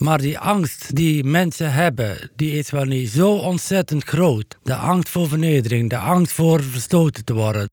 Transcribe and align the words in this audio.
Maar 0.00 0.18
die 0.18 0.38
angst 0.38 0.96
die 0.96 1.24
mensen 1.24 1.72
hebben, 1.72 2.30
die 2.36 2.52
is 2.52 2.70
wel 2.70 2.84
niet 2.84 3.10
zo 3.10 3.32
ontzettend 3.32 4.04
groot. 4.04 4.58
De 4.62 4.74
angst 4.74 5.08
voor 5.08 5.28
vernedering, 5.28 5.90
de 5.90 5.96
angst 5.98 6.32
voor 6.32 6.62
verstoten 6.62 7.24
te 7.24 7.32
worden. 7.32 7.70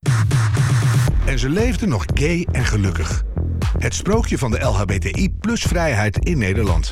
En 1.25 1.39
ze 1.39 1.49
leefden 1.49 1.89
nog 1.89 2.05
gay 2.13 2.47
en 2.51 2.65
gelukkig. 2.65 3.23
Het 3.77 3.93
sprookje 3.93 4.37
van 4.37 4.51
de 4.51 4.59
LHBTI 4.59 5.29
plus 5.39 5.61
vrijheid 5.61 6.17
in 6.17 6.37
Nederland. 6.37 6.91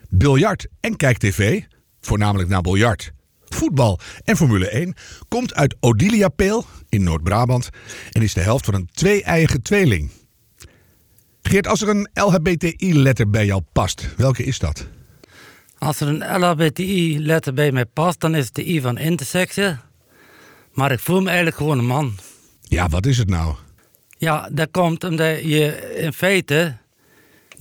biljart 0.11 0.67
en 0.79 0.95
kijktv, 0.95 1.61
voornamelijk 2.01 2.49
naar 2.49 2.61
biljart, 2.61 3.11
voetbal 3.45 3.99
en 4.23 4.37
Formule 4.37 4.69
1, 4.69 4.93
komt 5.27 5.53
uit 5.53 5.75
Odiliapeel 5.79 6.65
in 6.89 7.03
Noord-Brabant 7.03 7.69
en 8.11 8.21
is 8.21 8.33
de 8.33 8.41
helft 8.41 8.65
van 8.65 8.73
een 8.73 8.89
twee-eigen 8.93 9.61
tweeling. 9.61 10.11
Geert, 11.41 11.67
als 11.67 11.81
er 11.81 11.89
een 11.89 12.09
LHBTI-letter 12.13 13.29
bij 13.29 13.45
jou 13.45 13.61
past, 13.71 14.15
welke 14.17 14.43
is 14.43 14.59
dat? 14.59 14.87
Als 15.77 15.99
er 15.99 16.07
een 16.07 16.39
LHBTI-letter 16.39 17.53
bij 17.53 17.71
mij 17.71 17.85
past, 17.85 18.19
dan 18.19 18.35
is 18.35 18.45
het 18.45 18.55
de 18.55 18.69
I 18.69 18.81
van 18.81 18.97
intersexe. 18.97 19.77
Maar 20.71 20.91
ik 20.91 20.99
voel 20.99 21.21
me 21.21 21.27
eigenlijk 21.27 21.57
gewoon 21.57 21.77
een 21.77 21.85
man. 21.85 22.15
Ja, 22.61 22.89
wat 22.89 23.05
is 23.05 23.17
het 23.17 23.29
nou? 23.29 23.55
Ja, 24.17 24.49
dat 24.51 24.71
komt 24.71 25.03
omdat 25.03 25.43
je 25.43 25.93
in 25.95 26.13
feite 26.13 26.77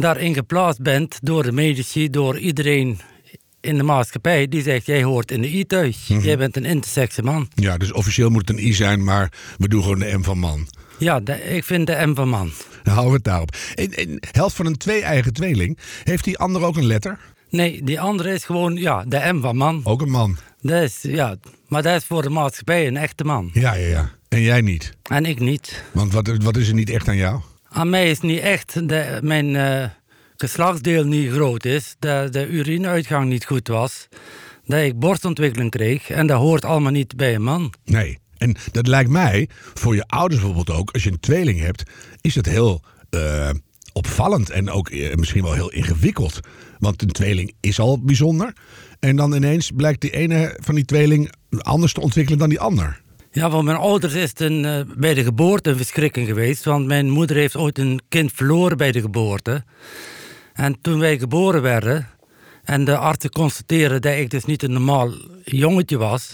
daarin 0.00 0.34
geplaatst 0.34 0.82
bent 0.82 1.18
door 1.22 1.42
de 1.42 1.52
medici, 1.52 2.10
door 2.10 2.38
iedereen 2.38 3.00
in 3.60 3.76
de 3.76 3.82
maatschappij 3.82 4.48
die 4.48 4.62
zegt: 4.62 4.86
jij 4.86 5.02
hoort 5.02 5.30
in 5.30 5.40
de 5.42 5.48
I 5.54 5.64
thuis. 5.66 6.06
Jij 6.06 6.36
bent 6.38 6.56
een 6.56 6.64
intersexe 6.64 7.22
man. 7.22 7.48
Ja, 7.54 7.76
dus 7.76 7.92
officieel 7.92 8.30
moet 8.30 8.48
het 8.48 8.58
een 8.58 8.66
I 8.66 8.72
zijn, 8.74 9.04
maar 9.04 9.32
we 9.58 9.68
doen 9.68 9.82
gewoon 9.82 9.98
de 9.98 10.18
M 10.18 10.22
van 10.22 10.38
man. 10.38 10.68
Ja, 10.98 11.20
de- 11.20 11.42
ik 11.42 11.64
vind 11.64 11.86
de 11.86 12.06
M 12.06 12.14
van 12.14 12.28
man. 12.28 12.50
Dan 12.82 12.92
houden 12.94 13.10
we 13.10 13.16
het 13.16 13.24
daarop. 13.24 13.56
En 13.74 14.18
helft 14.30 14.56
van 14.56 14.66
een 14.66 14.76
twee-eigen 14.76 15.32
tweeling, 15.32 15.78
heeft 16.04 16.24
die 16.24 16.38
ander 16.38 16.62
ook 16.62 16.76
een 16.76 16.86
letter? 16.86 17.18
Nee, 17.50 17.82
die 17.84 18.00
andere 18.00 18.32
is 18.32 18.44
gewoon 18.44 18.76
ja, 18.76 19.04
de 19.04 19.32
M 19.32 19.40
van 19.40 19.56
man. 19.56 19.80
Ook 19.84 20.00
een 20.00 20.10
man. 20.10 20.36
Dat 20.60 20.82
is, 20.82 20.98
ja, 21.02 21.36
maar 21.68 21.82
dat 21.82 21.96
is 22.00 22.04
voor 22.06 22.22
de 22.22 22.30
maatschappij 22.30 22.86
een 22.86 22.96
echte 22.96 23.24
man. 23.24 23.50
Ja, 23.52 23.74
ja, 23.74 23.86
ja. 23.86 24.10
En 24.28 24.40
jij 24.42 24.60
niet. 24.60 24.92
En 25.02 25.24
ik 25.26 25.40
niet. 25.40 25.84
Want 25.92 26.12
wat, 26.12 26.30
wat 26.42 26.56
is 26.56 26.68
er 26.68 26.74
niet 26.74 26.90
echt 26.90 27.08
aan 27.08 27.16
jou? 27.16 27.40
Aan 27.72 27.90
mij 27.90 28.10
is 28.10 28.20
niet 28.20 28.40
echt 28.40 28.88
dat 28.88 29.22
mijn 29.22 29.56
eh, 29.56 29.84
geslachtsdeel 30.36 31.04
niet 31.04 31.30
groot 31.30 31.64
is, 31.64 31.96
dat 31.98 32.32
de 32.32 32.48
urineuitgang 32.48 33.28
niet 33.28 33.44
goed 33.44 33.68
was, 33.68 34.08
dat 34.64 34.80
ik 34.80 34.98
borstontwikkeling 34.98 35.70
kreeg 35.70 36.10
en 36.10 36.26
dat 36.26 36.38
hoort 36.38 36.64
allemaal 36.64 36.92
niet 36.92 37.16
bij 37.16 37.34
een 37.34 37.42
man. 37.42 37.74
Nee. 37.84 38.18
En 38.38 38.56
dat 38.72 38.86
lijkt 38.86 39.10
mij, 39.10 39.48
voor 39.74 39.94
je 39.94 40.06
ouders 40.06 40.40
bijvoorbeeld 40.40 40.78
ook, 40.78 40.90
als 40.90 41.04
je 41.04 41.10
een 41.10 41.20
tweeling 41.20 41.60
hebt, 41.60 41.82
is 42.20 42.34
het 42.34 42.46
heel 42.46 42.82
eh, 43.10 43.50
opvallend 43.92 44.50
en 44.50 44.70
ook 44.70 44.88
eh, 44.88 45.14
misschien 45.14 45.42
wel 45.42 45.52
heel 45.52 45.70
ingewikkeld. 45.70 46.40
Want 46.78 47.02
een 47.02 47.12
tweeling 47.12 47.52
is 47.60 47.78
al 47.78 48.00
bijzonder. 48.02 48.52
En 48.98 49.16
dan 49.16 49.34
ineens 49.34 49.70
blijkt 49.70 50.00
die 50.00 50.10
ene 50.10 50.56
van 50.60 50.74
die 50.74 50.84
tweeling 50.84 51.32
anders 51.58 51.92
te 51.92 52.00
ontwikkelen 52.00 52.38
dan 52.38 52.48
die 52.48 52.60
ander. 52.60 53.00
Ja, 53.32 53.50
voor 53.50 53.64
mijn 53.64 53.76
ouders 53.76 54.14
is 54.14 54.28
het 54.28 54.40
een, 54.40 54.64
eh, 54.64 54.80
bij 54.96 55.14
de 55.14 55.24
geboorte 55.24 55.70
een 55.70 55.76
verschrikking 55.76 56.26
geweest, 56.26 56.64
want 56.64 56.86
mijn 56.86 57.10
moeder 57.10 57.36
heeft 57.36 57.56
ooit 57.56 57.78
een 57.78 58.00
kind 58.08 58.32
verloren 58.34 58.76
bij 58.76 58.92
de 58.92 59.00
geboorte. 59.00 59.64
En 60.52 60.80
toen 60.80 60.98
wij 60.98 61.18
geboren 61.18 61.62
werden 61.62 62.08
en 62.64 62.84
de 62.84 62.96
artsen 62.96 63.30
constateerden 63.30 64.00
dat 64.00 64.16
ik 64.16 64.30
dus 64.30 64.44
niet 64.44 64.62
een 64.62 64.72
normaal 64.72 65.12
jongetje 65.44 65.96
was, 65.96 66.32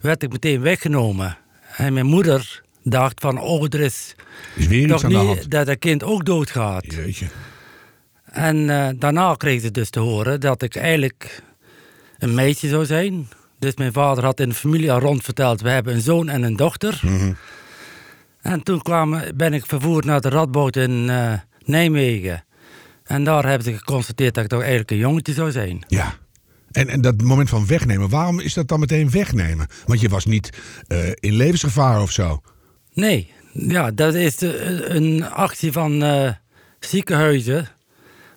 werd 0.00 0.22
ik 0.22 0.32
meteen 0.32 0.60
weggenomen. 0.60 1.36
En 1.76 1.92
mijn 1.92 2.06
moeder 2.06 2.62
dacht 2.82 3.20
van, 3.20 3.40
oh, 3.40 3.64
er 3.64 3.80
is 3.80 4.14
Is 4.54 4.66
weer 4.66 4.88
toch 4.88 5.08
niet 5.08 5.50
dat 5.50 5.66
dat 5.66 5.78
kind 5.78 6.02
ook 6.02 6.24
doodgaat. 6.24 6.92
Jeetje. 6.92 7.26
En 8.24 8.70
eh, 8.70 8.88
daarna 8.96 9.34
kreeg 9.34 9.60
ze 9.60 9.70
dus 9.70 9.90
te 9.90 10.00
horen 10.00 10.40
dat 10.40 10.62
ik 10.62 10.76
eigenlijk 10.76 11.42
een 12.18 12.34
meisje 12.34 12.68
zou 12.68 12.84
zijn. 12.84 13.28
Dus 13.60 13.76
mijn 13.76 13.92
vader 13.92 14.24
had 14.24 14.40
in 14.40 14.48
de 14.48 14.54
familie 14.54 14.92
al 14.92 15.00
rond 15.00 15.22
verteld, 15.22 15.60
we 15.60 15.70
hebben 15.70 15.94
een 15.94 16.00
zoon 16.00 16.28
en 16.28 16.42
een 16.42 16.56
dochter. 16.56 17.00
En 18.40 18.62
toen 18.62 18.82
kwam, 18.82 19.20
ben 19.34 19.52
ik 19.52 19.66
vervoerd 19.66 20.04
naar 20.04 20.20
de 20.20 20.28
Radboud 20.28 20.76
in 20.76 21.10
eh, 21.10 21.32
Nijmegen. 21.64 22.44
En 23.04 23.24
daar 23.24 23.46
hebben 23.46 23.72
ze 23.72 23.78
geconstateerd 23.78 24.34
dat 24.34 24.44
ik 24.44 24.50
toch 24.50 24.60
eigenlijk 24.60 24.90
een 24.90 24.96
jongetje 24.96 25.32
zou 25.32 25.50
zijn. 25.50 25.84
Ja. 25.88 26.14
En, 26.70 26.88
en 26.88 27.00
dat 27.00 27.22
moment 27.22 27.48
van 27.48 27.66
wegnemen, 27.66 28.08
waarom 28.08 28.40
is 28.40 28.54
dat 28.54 28.68
dan 28.68 28.80
meteen 28.80 29.10
wegnemen? 29.10 29.66
Want 29.86 30.00
je 30.00 30.08
was 30.08 30.24
niet 30.24 30.50
eh, 30.86 31.08
in 31.14 31.32
levensgevaar 31.32 32.02
of 32.02 32.10
zo. 32.10 32.40
Nee, 32.92 33.32
ja, 33.52 33.90
dat 33.90 34.14
is 34.14 34.40
een 34.40 35.24
actie 35.30 35.72
van 35.72 36.02
eh, 36.02 36.30
ziekenhuizen. 36.78 37.68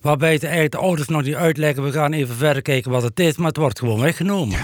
Waarbij 0.01 0.37
ze 0.37 0.43
eigenlijk 0.43 0.73
de 0.73 0.79
ouders 0.79 1.07
nog 1.07 1.23
niet 1.23 1.35
uitleggen, 1.35 1.83
we 1.83 1.91
gaan 1.91 2.13
even 2.13 2.35
verder 2.35 2.61
kijken 2.61 2.91
wat 2.91 3.03
het 3.03 3.19
is, 3.19 3.37
maar 3.37 3.47
het 3.47 3.57
wordt 3.57 3.79
gewoon 3.79 3.99
weggenomen. 3.99 4.59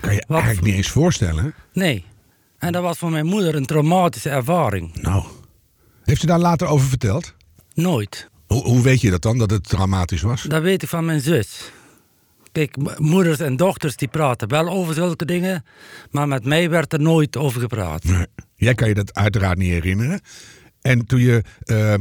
Kan 0.00 0.14
je 0.14 0.24
Wat- 0.26 0.36
eigenlijk 0.38 0.66
niet 0.66 0.76
eens 0.76 0.90
voorstellen. 0.90 1.54
Nee. 1.72 2.04
En 2.58 2.72
dat 2.72 2.82
was 2.82 2.98
voor 2.98 3.10
mijn 3.10 3.26
moeder 3.26 3.54
een 3.54 3.66
traumatische 3.66 4.28
ervaring. 4.30 4.96
Nou. 5.02 5.24
Heeft 6.04 6.20
ze 6.20 6.26
daar 6.26 6.38
later 6.38 6.66
over 6.66 6.88
verteld? 6.88 7.34
Nooit. 7.74 8.30
Hoe, 8.46 8.62
hoe 8.62 8.82
weet 8.82 9.00
je 9.00 9.10
dat 9.10 9.22
dan, 9.22 9.38
dat 9.38 9.50
het 9.50 9.68
dramatisch 9.68 10.22
was? 10.22 10.42
Dat 10.42 10.62
weet 10.62 10.82
ik 10.82 10.88
van 10.88 11.04
mijn 11.04 11.20
zus. 11.20 11.70
Kijk, 12.52 12.98
moeders 12.98 13.38
en 13.40 13.56
dochters 13.56 13.96
die 13.96 14.08
praten 14.08 14.48
wel 14.48 14.68
over 14.68 14.94
zulke 14.94 15.24
dingen, 15.24 15.64
maar 16.10 16.28
met 16.28 16.44
mij 16.44 16.70
werd 16.70 16.92
er 16.92 17.00
nooit 17.00 17.36
over 17.36 17.60
gepraat. 17.60 18.04
Nee. 18.04 18.26
Jij 18.56 18.74
kan 18.74 18.88
je 18.88 18.94
dat 18.94 19.14
uiteraard 19.14 19.58
niet 19.58 19.70
herinneren. 19.70 20.20
En 20.80 21.06
toen 21.06 21.20
je 21.20 21.42
eh, 21.64 21.94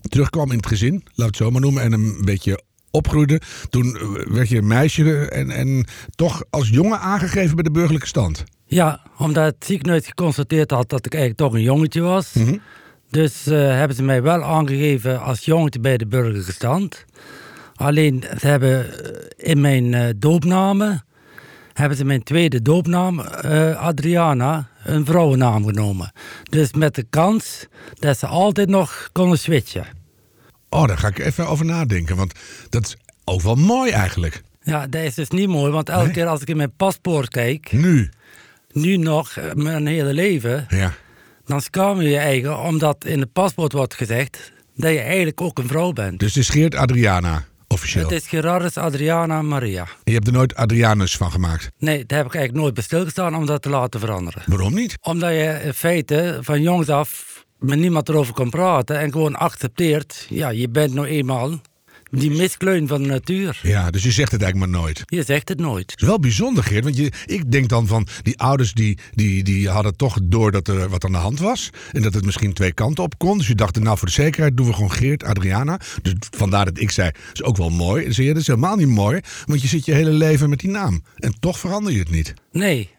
terugkwam 0.00 0.50
in 0.50 0.56
het 0.56 0.66
gezin, 0.66 1.04
laat 1.14 1.26
het 1.26 1.36
zo 1.36 1.50
maar 1.50 1.60
noemen, 1.60 1.82
en 1.82 1.92
een 1.92 2.24
beetje 2.24 2.62
opgroeide, 2.94 3.40
toen 3.70 3.96
eh, 3.96 4.34
werd 4.34 4.48
je 4.48 4.58
een 4.58 4.66
meisje 4.66 5.28
en, 5.28 5.50
en 5.50 5.86
toch 6.14 6.44
als 6.50 6.68
jongen 6.68 6.98
aangegeven 6.98 7.54
bij 7.54 7.64
de 7.64 7.70
burgerlijke 7.70 8.06
stand. 8.06 8.44
Ja, 8.66 9.00
omdat 9.18 9.44
het 9.44 9.64
ziekenhuis 9.64 10.06
geconstateerd 10.06 10.70
had 10.70 10.88
dat 10.88 11.06
ik 11.06 11.14
eigenlijk 11.14 11.42
toch 11.42 11.54
een 11.54 11.66
jongetje 11.66 12.00
was. 12.00 12.32
Dus 13.14 13.46
eh, 13.46 13.58
hebben 13.58 13.96
ze 13.96 14.02
mij 14.02 14.22
wel 14.22 14.42
aangegeven 14.42 15.20
als 15.20 15.44
jongetje 15.44 15.80
bij 15.80 15.96
de 15.96 16.06
burgerlijke 16.06 16.52
stand. 16.52 17.04
Alleen 17.74 18.24
ze 18.40 18.46
hebben 18.46 19.04
eh, 19.04 19.50
in 19.50 19.60
mijn 19.60 19.94
eh, 19.94 20.08
doopnamen 20.16 21.04
hebben 21.72 21.96
ze 21.96 22.04
mijn 22.04 22.22
tweede 22.22 22.62
doopnaam, 22.62 23.20
Adriana, 23.76 24.68
een 24.84 25.04
vrouwennaam 25.04 25.64
genomen. 25.64 26.12
Dus 26.42 26.72
met 26.72 26.94
de 26.94 27.06
kans 27.10 27.66
dat 27.94 28.18
ze 28.18 28.26
altijd 28.26 28.68
nog 28.68 29.08
konden 29.12 29.38
switchen. 29.38 29.86
Oh, 30.74 30.86
daar 30.86 30.98
ga 30.98 31.08
ik 31.08 31.18
even 31.18 31.46
over 31.48 31.64
nadenken, 31.64 32.16
want 32.16 32.32
dat 32.68 32.86
is 32.86 32.96
ook 33.24 33.40
wel 33.40 33.54
mooi 33.54 33.90
eigenlijk. 33.90 34.42
Ja, 34.62 34.86
dat 34.86 35.02
is 35.02 35.14
dus 35.14 35.28
niet 35.30 35.48
mooi, 35.48 35.72
want 35.72 35.88
elke 35.88 36.04
Nee? 36.04 36.12
keer 36.12 36.26
als 36.26 36.40
ik 36.40 36.48
in 36.48 36.56
mijn 36.56 36.76
paspoort 36.76 37.28
kijk, 37.28 37.72
Nu. 37.72 38.10
nu 38.72 38.96
nog, 38.96 39.30
eh, 39.36 39.52
mijn 39.52 39.86
hele 39.86 40.12
leven, 40.12 40.66
Ja. 40.68 40.92
dan 41.46 41.60
schaam 41.60 42.00
je 42.00 42.08
je 42.08 42.16
eigen, 42.18 42.58
omdat 42.58 43.04
in 43.04 43.20
het 43.20 43.32
paspoort 43.32 43.72
wordt 43.72 43.94
gezegd 43.94 44.52
dat 44.76 44.92
je 44.92 45.00
eigenlijk 45.00 45.40
ook 45.40 45.58
een 45.58 45.66
vrouw 45.68 45.92
bent. 45.92 46.18
Dus 46.18 46.34
het 46.34 46.42
is 46.42 46.48
Geert 46.48 46.74
Adriana, 46.74 47.44
officieel. 47.68 48.08
Het 48.08 48.22
is 48.22 48.28
Gerardus 48.28 48.76
Adriana 48.76 49.42
Maria. 49.42 49.80
En 49.82 49.88
je 50.04 50.12
hebt 50.12 50.26
er 50.26 50.32
nooit 50.32 50.54
Adrianus 50.54 51.16
van 51.16 51.30
gemaakt. 51.30 51.70
Nee, 51.78 52.06
daar 52.06 52.18
heb 52.18 52.26
ik 52.26 52.34
eigenlijk 52.34 52.64
nooit 52.64 52.74
bij 52.74 52.82
stilgestaan 52.82 53.36
om 53.36 53.46
dat 53.46 53.62
te 53.62 53.68
laten 53.68 54.00
veranderen. 54.00 54.42
Waarom 54.46 54.74
niet? 54.74 54.96
Omdat 55.02 55.30
je 55.30 55.60
in 55.64 55.74
feite 55.74 56.38
van 56.40 56.62
jongs 56.62 56.88
af 56.88 57.33
met 57.64 57.78
niemand 57.78 58.08
erover 58.08 58.34
kan 58.34 58.50
praten 58.50 58.98
en 58.98 59.12
gewoon 59.12 59.34
accepteert, 59.34 60.26
ja, 60.28 60.48
je 60.48 60.68
bent 60.68 60.94
nou 60.94 61.06
eenmaal 61.06 61.60
die 62.10 62.30
miskleun 62.30 62.88
van 62.88 63.02
de 63.02 63.08
natuur. 63.08 63.60
Ja, 63.62 63.90
dus 63.90 64.02
je 64.02 64.10
zegt 64.10 64.32
het 64.32 64.42
eigenlijk 64.42 64.72
maar 64.72 64.80
nooit. 64.80 65.02
Je 65.06 65.22
zegt 65.22 65.48
het 65.48 65.58
nooit. 65.58 65.90
Het 65.90 66.00
is 66.00 66.06
wel 66.06 66.20
bijzonder, 66.20 66.64
Geert. 66.64 66.84
Want 66.84 66.96
je, 66.96 67.12
ik 67.26 67.52
denk 67.52 67.68
dan 67.68 67.86
van 67.86 68.06
die 68.22 68.38
ouders 68.38 68.72
die, 68.72 68.98
die, 69.14 69.42
die 69.42 69.68
hadden 69.68 69.96
toch 69.96 70.18
door 70.22 70.50
dat 70.50 70.68
er 70.68 70.88
wat 70.88 71.04
aan 71.04 71.12
de 71.12 71.18
hand 71.18 71.38
was. 71.38 71.70
En 71.92 72.02
dat 72.02 72.14
het 72.14 72.24
misschien 72.24 72.52
twee 72.52 72.72
kanten 72.72 73.04
op 73.04 73.18
kon. 73.18 73.38
Dus 73.38 73.46
je 73.46 73.54
dacht, 73.54 73.80
nou 73.80 73.98
voor 73.98 74.08
de 74.08 74.14
zekerheid 74.14 74.56
doen 74.56 74.66
we 74.66 74.72
gewoon 74.72 74.92
Geert, 74.92 75.24
Adriana. 75.24 75.80
Dus 76.02 76.14
vandaar 76.30 76.64
dat 76.64 76.78
ik 76.78 76.90
zei, 76.90 77.10
dat 77.10 77.34
is 77.34 77.42
ook 77.42 77.56
wel 77.56 77.70
mooi. 77.70 78.04
En 78.04 78.14
zei 78.14 78.26
je, 78.26 78.32
dat 78.32 78.42
is 78.42 78.48
helemaal 78.48 78.76
niet 78.76 78.88
mooi. 78.88 79.20
Want 79.44 79.62
je 79.62 79.68
zit 79.68 79.84
je 79.84 79.92
hele 79.92 80.12
leven 80.12 80.50
met 80.50 80.58
die 80.58 80.70
naam. 80.70 81.02
En 81.16 81.34
toch 81.40 81.58
verander 81.58 81.92
je 81.92 81.98
het 81.98 82.10
niet. 82.10 82.34
Nee. 82.52 82.93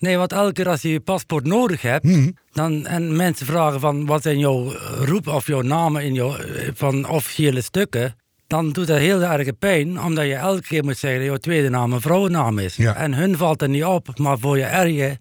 Nee, 0.00 0.16
want 0.16 0.32
elke 0.32 0.52
keer 0.52 0.68
als 0.68 0.82
je 0.82 0.88
je 0.88 1.00
paspoort 1.00 1.44
nodig 1.46 1.82
hebt, 1.82 2.04
Mhm. 2.04 2.30
dan, 2.52 2.86
en 2.86 3.16
mensen 3.16 3.46
vragen 3.46 3.80
van 3.80 4.06
wat 4.06 4.22
zijn 4.22 4.38
jouw 4.38 4.72
roep 5.04 5.26
of 5.26 5.46
jouw 5.46 5.60
namen 5.60 6.02
in 6.04 6.14
jouw 6.14 6.36
eh, 6.36 6.68
van 6.74 7.08
officiële 7.08 7.60
stukken, 7.60 8.14
dan 8.46 8.72
doet 8.72 8.86
dat 8.86 8.98
heel 8.98 9.22
erg 9.22 9.58
pijn, 9.58 10.00
omdat 10.02 10.24
je 10.26 10.34
elke 10.34 10.62
keer 10.62 10.84
moet 10.84 10.98
zeggen 10.98 11.18
dat 11.18 11.28
jouw 11.28 11.36
tweede 11.36 11.68
naam 11.68 11.92
een 11.92 12.00
vrouwennaam 12.00 12.58
is. 12.58 12.76
Ja. 12.76 12.94
En 12.96 13.14
hun 13.14 13.36
valt 13.36 13.62
er 13.62 13.68
niet 13.68 13.84
op, 13.84 14.18
maar 14.18 14.38
voor 14.38 14.58
je 14.58 14.64
erge 14.64 15.18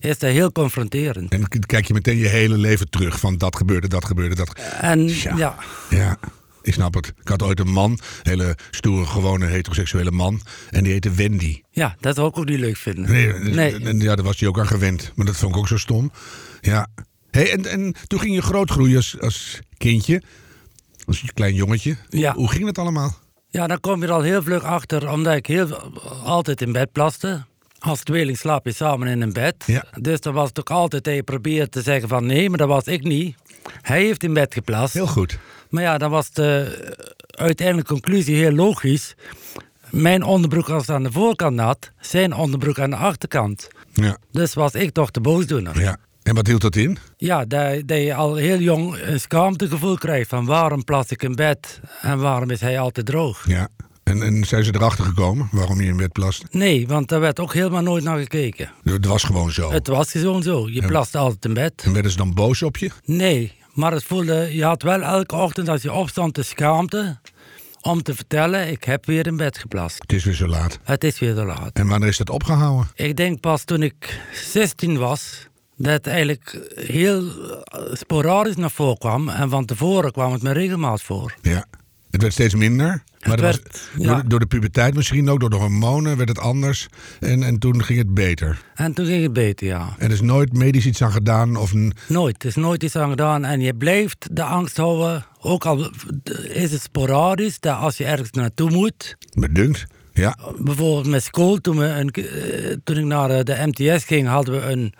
is 0.00 0.18
dat 0.18 0.30
heel 0.30 0.52
confronterend. 0.52 1.32
En 1.32 1.38
dan 1.38 1.48
kijk 1.66 1.86
je 1.86 1.92
meteen 1.94 2.16
je 2.18 2.28
hele 2.28 2.56
leven 2.58 2.90
terug. 2.90 3.20
Van 3.20 3.38
dat 3.38 3.56
gebeurde, 3.56 3.88
dat 3.88 4.04
gebeurde, 4.04 4.34
dat 4.34 4.52
En 4.80 5.08
Ja. 5.08 5.36
ja, 5.36 5.54
Ja, 5.90 6.18
ik 6.66 6.72
snap 6.72 6.94
het. 6.94 7.06
Ik 7.06 7.28
had 7.28 7.42
ooit 7.42 7.60
een 7.60 7.72
man, 7.72 7.90
een 7.90 7.98
hele 8.22 8.56
stoere, 8.70 9.06
gewone 9.06 9.46
heteroseksuele 9.46 10.10
man. 10.10 10.40
En 10.70 10.82
die 10.82 10.92
heette 10.92 11.10
Wendy. 11.10 11.60
ja, 11.70 11.96
dat 12.00 12.14
zou 12.14 12.28
ik 12.28 12.38
ook 12.38 12.44
niet 12.44 12.58
leuk 12.58 12.76
vinden. 12.76 13.10
Nee, 13.10 13.32
Nee. 13.32 13.84
En, 13.84 14.00
ja, 14.00 14.14
daar 14.14 14.24
was 14.24 14.40
hij 14.40 14.48
ook 14.48 14.58
aan 14.58 14.66
gewend. 14.66 15.12
Maar 15.14 15.26
dat 15.26 15.36
vond 15.36 15.54
ik 15.54 15.58
ook 15.60 15.68
zo 15.68 15.76
stom. 15.76 16.12
Ja. 16.60 16.86
Hey, 17.30 17.52
en, 17.52 17.66
en 17.66 17.94
toen 18.06 18.20
ging 18.20 18.34
je 18.34 18.42
groot 18.42 18.70
groeien 18.70 18.96
als, 18.96 19.20
als 19.20 19.58
kindje. 19.76 20.22
Als 21.06 21.22
klein 21.34 21.54
jongetje. 21.54 21.96
Ja. 22.08 22.34
Hoe 22.34 22.50
ging 22.50 22.66
het 22.66 22.78
allemaal? 22.78 23.18
Ja, 23.48 23.66
dan 23.66 23.80
kom 23.80 24.00
je 24.00 24.06
er 24.06 24.12
al 24.12 24.22
heel 24.22 24.42
vlug 24.42 24.62
achter, 24.62 25.10
omdat 25.10 25.34
ik 25.34 25.46
heel, 25.46 25.76
altijd 26.24 26.60
in 26.62 26.72
bed 26.72 26.92
plaste. 26.92 27.44
Als 27.84 28.02
tweeling 28.02 28.38
slaap 28.38 28.64
je 28.64 28.72
samen 28.72 29.08
in 29.08 29.20
een 29.20 29.32
bed. 29.32 29.54
Ja. 29.66 29.84
Dus 30.00 30.20
dan 30.20 30.34
was 30.34 30.48
het 30.48 30.58
ook 30.60 30.70
altijd 30.70 31.04
dat 31.04 31.14
je 31.14 31.22
probeert 31.22 31.72
te 31.72 31.82
zeggen 31.82 32.08
van 32.08 32.26
nee, 32.26 32.48
maar 32.48 32.58
dat 32.58 32.68
was 32.68 32.84
ik 32.84 33.02
niet. 33.02 33.36
Hij 33.80 34.02
heeft 34.02 34.22
in 34.22 34.32
bed 34.34 34.54
geplast. 34.54 34.94
Heel 34.94 35.06
goed. 35.06 35.38
Maar 35.70 35.82
ja, 35.82 35.98
dan 35.98 36.10
was 36.10 36.30
de 36.30 36.78
uiteindelijke 37.30 37.92
conclusie 37.92 38.36
heel 38.36 38.52
logisch. 38.52 39.14
Mijn 39.90 40.22
onderbroek 40.22 40.66
was 40.66 40.88
aan 40.88 41.02
de 41.02 41.12
voorkant 41.12 41.56
nat, 41.56 41.90
zijn 42.00 42.34
onderbroek 42.34 42.78
aan 42.78 42.90
de 42.90 42.96
achterkant. 42.96 43.68
Ja. 43.92 44.16
Dus 44.30 44.54
was 44.54 44.74
ik 44.74 44.92
toch 44.92 45.10
de 45.10 45.20
boosdoener. 45.20 45.80
ja. 45.80 45.96
En 46.22 46.34
wat 46.34 46.46
hield 46.46 46.60
dat 46.60 46.76
in? 46.76 46.98
Ja, 47.16 47.44
dat, 47.44 47.88
dat 47.88 47.98
je 47.98 48.14
al 48.14 48.34
heel 48.34 48.58
jong 48.58 48.96
een 49.02 49.20
schaamtegevoel 49.20 49.96
krijgt 49.96 50.28
van 50.28 50.44
waarom 50.44 50.84
plas 50.84 51.08
ik 51.10 51.22
in 51.22 51.34
bed 51.34 51.80
en 52.00 52.18
waarom 52.18 52.50
is 52.50 52.60
hij 52.60 52.78
altijd 52.78 53.06
droog. 53.06 53.48
Ja. 53.48 53.68
En, 54.04 54.22
en 54.22 54.44
zijn 54.44 54.64
ze 54.64 54.74
erachter 54.74 55.04
gekomen 55.04 55.48
waarom 55.50 55.80
je 55.80 55.88
in 55.88 55.96
bed 55.96 56.12
plaste? 56.12 56.46
Nee, 56.50 56.86
want 56.86 57.08
daar 57.08 57.20
werd 57.20 57.40
ook 57.40 57.54
helemaal 57.54 57.82
nooit 57.82 58.04
naar 58.04 58.18
gekeken. 58.18 58.70
Dat 58.82 59.04
was 59.04 59.22
gewoon 59.22 59.52
zo. 59.52 59.70
Het 59.70 59.86
was 59.86 60.10
gewoon 60.10 60.42
zo. 60.42 60.68
Je 60.68 60.86
plaste 60.86 61.18
altijd 61.18 61.44
in 61.44 61.54
bed. 61.54 61.82
En 61.84 61.92
werden 61.92 62.10
ze 62.10 62.16
dan 62.16 62.34
boos 62.34 62.62
op 62.62 62.76
je? 62.76 62.90
Nee, 63.04 63.52
maar 63.72 63.92
het 63.92 64.04
voelde, 64.04 64.48
je 64.52 64.64
had 64.64 64.82
wel 64.82 65.02
elke 65.02 65.34
ochtend 65.34 65.68
als 65.68 65.82
je 65.82 65.92
opstond 65.92 66.34
de 66.34 66.42
schaamte 66.42 67.18
om 67.80 68.02
te 68.02 68.14
vertellen, 68.14 68.68
ik 68.68 68.84
heb 68.84 69.06
weer 69.06 69.26
in 69.26 69.36
bed 69.36 69.58
geplast. 69.58 69.98
Het 69.98 70.12
is 70.12 70.24
weer 70.24 70.34
zo 70.34 70.46
laat. 70.46 70.78
Het 70.82 71.04
is 71.04 71.18
weer 71.18 71.34
te 71.34 71.44
laat. 71.44 71.70
En 71.72 71.88
wanneer 71.88 72.08
is 72.08 72.16
dat 72.16 72.30
opgehouden? 72.30 72.88
Ik 72.94 73.16
denk 73.16 73.40
pas 73.40 73.64
toen 73.64 73.82
ik 73.82 74.20
16 74.32 74.98
was, 74.98 75.48
dat 75.76 75.92
het 75.92 76.06
eigenlijk 76.06 76.70
heel 76.74 77.24
sporadisch 77.92 78.56
naar 78.56 78.70
voren 78.70 78.98
kwam. 78.98 79.28
En 79.28 79.50
van 79.50 79.64
tevoren 79.64 80.12
kwam 80.12 80.32
het 80.32 80.42
me 80.42 80.52
regelmatig 80.52 81.06
voor. 81.06 81.34
Ja. 81.42 81.64
Het 82.14 82.22
werd 82.22 82.34
steeds 82.34 82.54
minder. 82.54 83.02
Maar 83.26 83.40
werd- 83.40 83.62
was, 83.72 83.82
ja. 83.98 84.14
door, 84.14 84.28
door 84.28 84.38
de 84.38 84.46
puberteit 84.46 84.94
misschien 84.94 85.28
ook, 85.28 85.40
door 85.40 85.50
de 85.50 85.56
hormonen 85.56 86.16
werd 86.16 86.28
het 86.28 86.38
anders. 86.38 86.88
En, 87.20 87.42
en 87.42 87.58
toen 87.58 87.84
ging 87.84 87.98
het 87.98 88.14
beter. 88.14 88.62
En 88.74 88.94
toen 88.94 89.06
ging 89.06 89.22
het 89.22 89.32
beter, 89.32 89.66
ja. 89.66 89.94
Er 89.98 90.10
is 90.10 90.20
nooit 90.20 90.52
medisch 90.52 90.86
iets 90.86 91.02
aan 91.02 91.12
gedaan 91.12 91.56
of 91.56 91.72
een... 91.72 91.92
Nooit. 92.08 92.42
Er 92.42 92.48
is 92.48 92.54
nooit 92.54 92.82
iets 92.82 92.96
aan 92.96 93.10
gedaan. 93.10 93.44
En 93.44 93.60
je 93.60 93.74
blijft 93.74 94.28
de 94.30 94.42
angst 94.42 94.76
houden. 94.76 95.26
Ook 95.40 95.66
al 95.66 95.90
is 96.48 96.72
het 96.72 96.80
sporadisch, 96.80 97.60
dat 97.60 97.76
als 97.76 97.96
je 97.96 98.04
ergens 98.04 98.30
naartoe 98.30 98.70
moet. 98.70 99.16
Bedunkt. 99.32 99.86
Ja. 100.12 100.38
Bijvoorbeeld 100.58 101.06
met 101.06 101.22
school, 101.22 101.56
toen, 101.60 101.78
we 101.78 101.86
een, 101.86 102.10
eh, 102.10 102.76
toen 102.84 102.96
ik 102.96 103.04
naar 103.04 103.44
de 103.44 103.66
MTS 103.66 104.04
ging, 104.04 104.28
hadden 104.28 104.54
we 104.54 104.66
een 104.66 104.94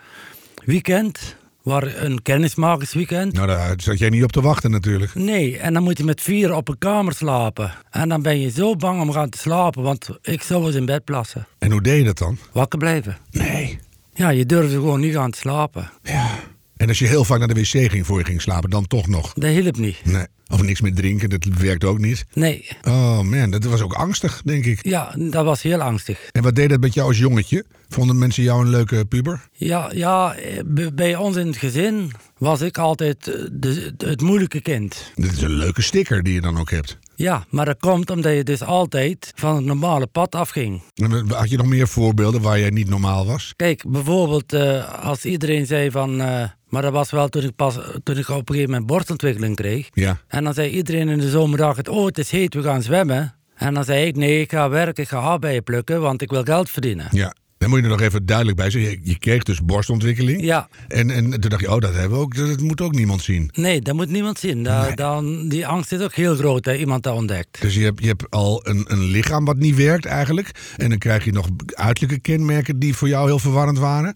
weekend. 0.65 1.35
Waar 1.65 2.03
een 2.03 2.21
kennismakersweekend. 2.21 3.33
Nou, 3.33 3.47
daar 3.47 3.73
zat 3.77 3.99
jij 3.99 4.09
niet 4.09 4.23
op 4.23 4.31
te 4.31 4.41
wachten 4.41 4.71
natuurlijk. 4.71 5.15
Nee, 5.15 5.57
en 5.57 5.73
dan 5.73 5.83
moet 5.83 5.97
je 5.97 6.03
met 6.03 6.21
vier 6.21 6.53
op 6.55 6.67
een 6.67 6.77
kamer 6.77 7.13
slapen. 7.13 7.71
En 7.89 8.09
dan 8.09 8.21
ben 8.21 8.39
je 8.39 8.49
zo 8.49 8.75
bang 8.75 9.01
om 9.01 9.11
gaan 9.11 9.29
te 9.29 9.37
slapen, 9.37 9.83
want 9.83 10.09
ik 10.21 10.41
zou 10.41 10.65
eens 10.65 10.75
in 10.75 10.85
bed 10.85 11.03
plassen. 11.03 11.47
En 11.59 11.71
hoe 11.71 11.81
deed 11.81 11.97
je 11.97 12.03
dat 12.03 12.17
dan? 12.17 12.37
Wakker 12.51 12.79
blijven. 12.79 13.17
Nee. 13.31 13.79
Ja, 14.13 14.29
je 14.29 14.45
durfde 14.45 14.75
gewoon 14.75 14.99
niet 14.99 15.13
gaan 15.13 15.31
te 15.31 15.37
slapen. 15.37 15.91
Ja. 16.03 16.29
En 16.77 16.87
als 16.87 16.99
je 16.99 17.07
heel 17.07 17.23
vaak 17.23 17.39
naar 17.39 17.47
de 17.47 17.53
wc 17.53 17.91
ging 17.91 18.05
voor 18.05 18.19
je 18.19 18.25
ging 18.25 18.41
slapen, 18.41 18.69
dan 18.69 18.87
toch 18.87 19.07
nog. 19.07 19.33
Dat 19.33 19.49
hielp 19.49 19.77
niet. 19.77 19.97
Nee. 20.03 20.25
Of 20.47 20.61
niks 20.61 20.81
meer 20.81 20.93
drinken, 20.93 21.29
dat 21.29 21.43
werkt 21.43 21.83
ook 21.83 21.99
niet. 21.99 22.25
Nee, 22.33 22.67
Oh 22.87 23.21
man, 23.21 23.49
dat 23.51 23.63
was 23.63 23.81
ook 23.81 23.93
angstig, 23.93 24.41
denk 24.45 24.65
ik. 24.65 24.79
ja, 24.87 25.15
dat 25.17 25.45
was 25.45 25.61
heel 25.61 25.81
angstig. 25.81 26.19
En 26.31 26.43
wat 26.43 26.55
deed 26.55 26.69
dat 26.69 26.79
met 26.79 26.93
jou 26.93 27.07
als 27.07 27.17
jongetje? 27.17 27.65
Vonden 27.89 28.17
mensen 28.17 28.43
jou 28.43 28.61
een 28.61 28.69
leuke 28.69 29.05
puber? 29.05 29.47
Ja, 29.51 29.89
ja 29.93 30.35
eh, 30.35 30.89
bij 30.93 31.15
ons 31.15 31.35
in 31.35 31.47
het 31.47 31.57
gezin 31.57 32.11
was 32.37 32.61
ik 32.61 32.77
altijd 32.77 33.27
eh, 33.27 33.33
de, 33.51 33.93
de- 33.97 34.07
het 34.07 34.21
moeilijke 34.21 34.61
kind. 34.61 35.11
Dit 35.15 35.31
is 35.31 35.41
een 35.41 35.49
leuke 35.53 35.81
sticker 35.81 36.23
die 36.23 36.33
je 36.33 36.41
dan 36.41 36.59
ook 36.59 36.71
hebt. 36.71 36.97
Ja, 37.15 37.45
maar 37.49 37.65
dat 37.65 37.79
komt 37.79 38.09
omdat 38.09 38.33
je 38.35 38.43
dus 38.43 38.61
altijd 38.63 39.31
van 39.35 39.55
het 39.55 39.65
normale 39.65 40.07
pad 40.07 40.35
afging. 40.35 40.81
En 40.95 41.29
Had 41.31 41.49
je 41.49 41.57
nog 41.57 41.65
meer 41.67 41.87
voorbeelden 41.87 42.41
waar 42.41 42.59
jij 42.59 42.69
niet 42.69 42.89
normaal 42.89 43.25
was? 43.25 43.53
Kijk, 43.55 43.83
bijvoorbeeld 43.87 44.53
eh, 44.53 45.03
als 45.03 45.25
iedereen 45.25 45.65
zei 45.65 45.91
van... 45.91 46.21
eh, 46.21 46.43
maar 46.69 46.81
dat 46.81 46.91
was 46.91 47.11
wel 47.11 47.27
toen 47.29 47.43
ik, 47.43 47.55
pas, 47.55 47.77
toen 48.03 48.17
ik 48.17 48.29
op 48.29 48.37
een 48.49 48.55
gegeven 48.55 48.69
moment 48.69 48.85
borstontwikkeling 48.87 49.55
kreeg. 49.55 49.89
Ja. 49.93 50.17
En 50.27 50.43
dan 50.43 50.53
zei 50.53 50.69
iedereen 50.69 51.09
in 51.09 51.17
de 51.19 51.29
zomerdag, 51.29 51.75
het, 51.75 51.87
oh 51.87 52.05
het 52.05 52.17
is 52.17 52.31
heet, 52.31 52.53
we 52.53 52.61
gaan 52.63 52.81
zwemmen. 52.81 53.35
En 53.55 53.73
dan 53.73 53.83
zei 53.83 54.05
ik, 54.05 54.15
nee, 54.15 54.41
ik 54.41 54.51
ga 54.51 54.69
werken, 54.69 55.03
ik 55.03 55.09
ga 55.09 55.19
aardbeien 55.19 55.63
plukken, 55.63 56.01
want 56.01 56.21
ik 56.21 56.29
wil 56.29 56.43
geld 56.43 56.69
verdienen. 56.69 57.07
Ja. 57.11 57.35
Dan 57.65 57.73
moet 57.73 57.83
je 57.83 57.91
er 57.91 57.97
nog 57.97 58.07
even 58.07 58.25
duidelijk 58.25 58.57
bij 58.57 58.69
zeggen. 58.69 58.91
Je, 58.91 58.99
je 59.03 59.19
kreeg 59.19 59.43
dus 59.43 59.61
borstontwikkeling. 59.63 60.41
Ja, 60.43 60.69
En, 60.87 61.09
en 61.09 61.29
toen 61.29 61.49
dacht 61.49 61.61
je, 61.61 61.71
oh, 61.71 61.79
dat 61.79 61.93
hebben 61.93 62.17
we 62.17 62.23
ook. 62.23 62.35
Dat 62.35 62.59
moet 62.61 62.81
ook 62.81 62.91
niemand 62.95 63.21
zien. 63.21 63.49
nee, 63.53 63.81
dat 63.81 63.95
moet 63.95 64.09
niemand 64.09 64.39
zien. 64.39 64.63
Da- 64.63 64.83
Nee. 64.85 64.95
dan, 64.95 65.47
die 65.49 65.67
angst 65.67 65.91
is 65.91 65.99
ook 66.01 66.13
heel 66.13 66.35
groot, 66.35 66.63
dat 66.63 66.77
iemand 66.77 67.03
dat 67.03 67.15
ontdekt. 67.15 67.61
Dus 67.61 67.75
je 67.75 67.83
hebt, 67.83 68.01
je 68.01 68.07
hebt 68.07 68.23
al 68.29 68.67
een, 68.67 68.85
een 68.87 69.03
lichaam 69.03 69.45
wat 69.45 69.57
niet 69.57 69.75
werkt 69.75 70.05
eigenlijk. 70.05 70.51
En 70.77 70.89
dan 70.89 70.97
krijg 70.97 71.25
je 71.25 71.31
nog 71.31 71.47
uiterlijke 71.65 72.19
kenmerken 72.21 72.79
die 72.79 72.95
voor 72.95 73.07
jou 73.07 73.27
heel 73.27 73.39
verwarrend 73.39 73.77
waren. 73.77 74.15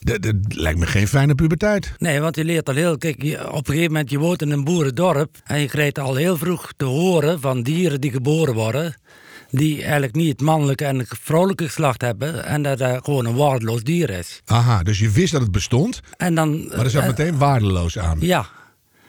Dat, 0.00 0.22
dat 0.22 0.34
lijkt 0.48 0.78
me 0.78 0.86
geen 0.86 1.08
fijne 1.08 1.34
puberteit. 1.34 1.92
Nee, 1.98 2.20
want 2.20 2.36
je 2.36 2.44
leert 2.44 2.68
al 2.68 2.74
heel... 2.74 2.98
Kijk, 2.98 3.22
je- 3.22 3.50
op 3.52 3.68
een 3.68 3.74
gegeven 3.74 3.92
moment, 3.92 4.10
je 4.10 4.18
woont 4.18 4.42
in 4.42 4.50
een 4.50 4.64
boerendorp... 4.64 5.36
en 5.44 5.60
je 5.60 5.66
krijgt 5.68 5.98
al 5.98 6.14
heel 6.14 6.36
vroeg 6.36 6.72
te 6.76 6.84
horen 6.84 7.40
van 7.40 7.62
dieren 7.62 8.00
die 8.00 8.10
geboren 8.10 8.54
worden... 8.54 8.94
die 9.56 9.82
eigenlijk 9.82 10.14
niet 10.14 10.28
het 10.28 10.40
mannelijke 10.40 10.84
en 10.84 10.98
het 10.98 11.08
vrouwelijke 11.20 11.64
geslacht 11.64 12.00
hebben... 12.00 12.44
en 12.44 12.62
dat 12.62 12.78
dat 12.78 13.04
gewoon 13.04 13.26
een 13.26 13.34
waardeloos 13.34 13.82
dier 13.82 14.10
is. 14.10 14.42
Aha, 14.44 14.82
dus 14.82 14.98
je 14.98 15.10
wist 15.10 15.32
dat 15.32 15.40
het 15.40 15.52
bestond, 15.52 16.00
En 16.16 16.34
dan... 16.34 16.66
maar 16.66 16.84
er 16.84 16.90
zat 16.90 17.02
eh, 17.02 17.08
meteen 17.08 17.38
waardeloos 17.38 17.98
aan. 17.98 18.16
Ja. 18.20 18.46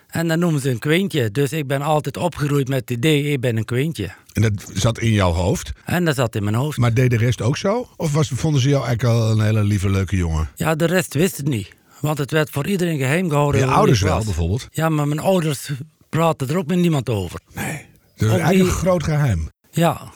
En 0.08 0.28
dan 0.28 0.40
noemen 0.40 0.62
ze 0.62 0.70
een 0.70 0.80
kwintje. 0.80 1.32
Dus 1.32 1.52
ik 1.52 1.68
ben 1.68 1.82
altijd 1.82 2.18
opgegroeid 2.18 2.68
met 2.68 2.80
het 2.80 2.90
idee, 2.90 3.24
ik 3.24 3.40
ben 3.40 3.58
een 3.58 3.66
kwintje. 3.66 4.10
En 4.34 4.42
dat 4.42 4.72
zat 4.74 5.00
in 5.00 5.12
jouw 5.12 5.32
hoofd. 5.32 5.72
En 5.86 6.06
dat 6.06 6.16
zat 6.16 6.36
in 6.36 6.44
mijn 6.44 6.56
hoofd. 6.56 6.78
Maar 6.78 6.94
deed 6.94 7.10
de 7.10 7.18
rest 7.18 7.42
ook 7.42 7.58
zo? 7.58 7.88
Of 7.96 8.14
was, 8.14 8.30
vonden 8.34 8.62
ze 8.62 8.70
jou 8.70 8.86
eigenlijk 8.86 9.20
al 9.20 9.32
een 9.32 9.42
hele 9.42 9.64
lieve, 9.64 9.90
leuke 9.90 10.16
jongen? 10.16 10.50
Ja, 10.56 10.76
de 10.76 10.86
rest 10.86 11.14
wist 11.14 11.38
het 11.38 11.48
niet. 11.48 11.74
Want 12.00 12.18
het 12.18 12.32
werd 12.32 12.50
voor 12.50 12.68
iedereen 12.68 12.98
geheim 12.98 13.30
gehouden. 13.30 13.62
Je 13.62 13.68
ouders 13.68 14.02
wel, 14.02 14.24
bijvoorbeeld. 14.24 14.68
Ja, 14.72 14.90
maar 14.90 15.08
mijn 15.08 15.20
ouders 15.20 15.72
praten 16.10 16.50
er 16.50 16.58
ook 16.58 16.68
met 16.68 16.78
niemand 16.78 17.10
over. 17.10 17.40
Nee. 17.54 17.86
Dat 18.16 18.28
is 18.28 18.34
Ook 18.34 18.40
eigenlijk 18.40 18.70
een 18.70 18.82
groot 18.82 19.04
geheim. 19.04 19.50
Ja, 19.72 20.12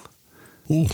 Hoe, 0.69 0.87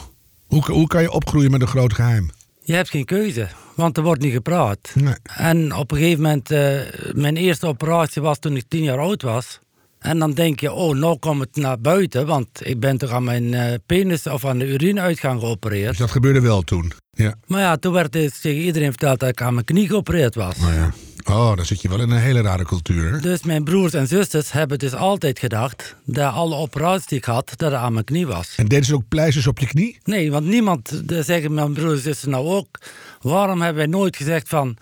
hoe, 0.46 0.72
hoe 0.72 0.88
kan 0.88 1.02
je 1.02 1.12
opgroeien 1.12 1.52
met 1.52 1.62
een 1.62 1.68
groot 1.68 1.94
geheim? 1.94 2.30
je 2.66 2.74
hebt 2.74 2.90
geen 2.90 3.06
keuze. 3.06 3.48
Want 3.76 3.98
er 3.98 4.04
wordt 4.04 4.22
niet 4.22 4.34
gepraat. 4.34 4.92
Nee. 4.94 5.14
En 5.24 5.76
op 5.76 5.92
een 5.92 5.98
gegeven 5.98 6.22
moment, 6.24 6.52
eh, 6.52 6.80
mijn 7.14 7.38
eerste 7.38 7.68
operatie 7.68 8.22
was 8.22 8.40
toen 8.40 8.56
ik 8.56 8.66
tien 8.68 8.84
jaar 8.84 9.00
oud 9.00 9.22
was. 9.22 9.60
En 10.00 10.20
dan 10.20 10.32
denk 10.34 10.60
je, 10.60 10.72
oh, 10.72 10.96
nou 10.96 11.18
komt 11.18 11.40
het 11.40 11.56
naar 11.56 11.80
buiten. 11.80 12.26
Want 12.26 12.48
ik 12.68 12.80
ben 12.80 12.98
toch 12.98 13.10
aan 13.10 13.24
mijn 13.24 13.54
eh, 13.54 13.74
penis 13.86 14.28
of 14.28 14.46
aan 14.46 14.58
de 14.58 14.68
urineuitgang 14.68 15.40
geopereerd. 15.40 15.90
Dus 15.90 15.98
dat 15.98 16.12
gebeurde 16.12 16.42
wel 16.42 16.62
toen. 16.62 16.92
Ja. 17.12 17.36
Maar 17.48 17.62
ja, 17.62 17.78
toen 17.78 17.94
werd 17.94 18.12
dus 18.12 18.40
tegen 18.40 18.62
iedereen 18.62 18.90
verteld 18.90 19.20
dat 19.20 19.30
ik 19.30 19.42
aan 19.42 19.54
mijn 19.54 19.66
knie 19.66 19.88
geopereerd 19.88 20.36
was. 20.36 20.58
Nou 20.58 20.74
ja. 20.74 20.94
Oh, 21.30 21.56
dan 21.56 21.66
zit 21.66 21.82
je 21.82 21.90
wel 21.90 22.02
in 22.02 22.10
een 22.10 22.20
hele 22.20 22.42
rare 22.42 22.64
cultuur. 22.64 23.22
Dus 23.22 23.44
mijn 23.44 23.64
broers 23.64 23.94
en 23.94 24.08
zusters 24.08 24.52
hebben 24.52 24.80
dus 24.80 24.94
altijd 24.94 25.40
gedacht 25.40 25.96
dat 26.04 26.34
alle 26.34 26.56
operaties 26.56 27.06
die 27.08 27.18
ik 27.18 27.26
had, 27.26 27.54
dat 27.56 27.72
het 27.72 27.80
aan 27.80 27.94
mijn 27.94 28.06
knie 28.06 28.28
was. 28.28 28.54
En 28.58 28.66
deden 28.66 28.86
ze 28.86 28.96
ook 28.96 29.08
pleisters 29.10 29.48
op 29.48 29.60
je 29.60 29.68
knie? 29.68 30.00
Nee, 30.04 30.32
want 30.32 30.46
niemand, 30.46 31.04
zeggen 31.08 31.54
mijn 31.54 31.74
broers 31.74 31.94
en 31.94 32.02
zusters 32.02 32.32
nou 32.32 32.48
ook, 32.48 32.80
waarom 33.22 33.62
hebben 33.62 33.78
wij 33.78 34.00
nooit 34.00 34.16
gezegd 34.16 34.50
van, 34.50 34.78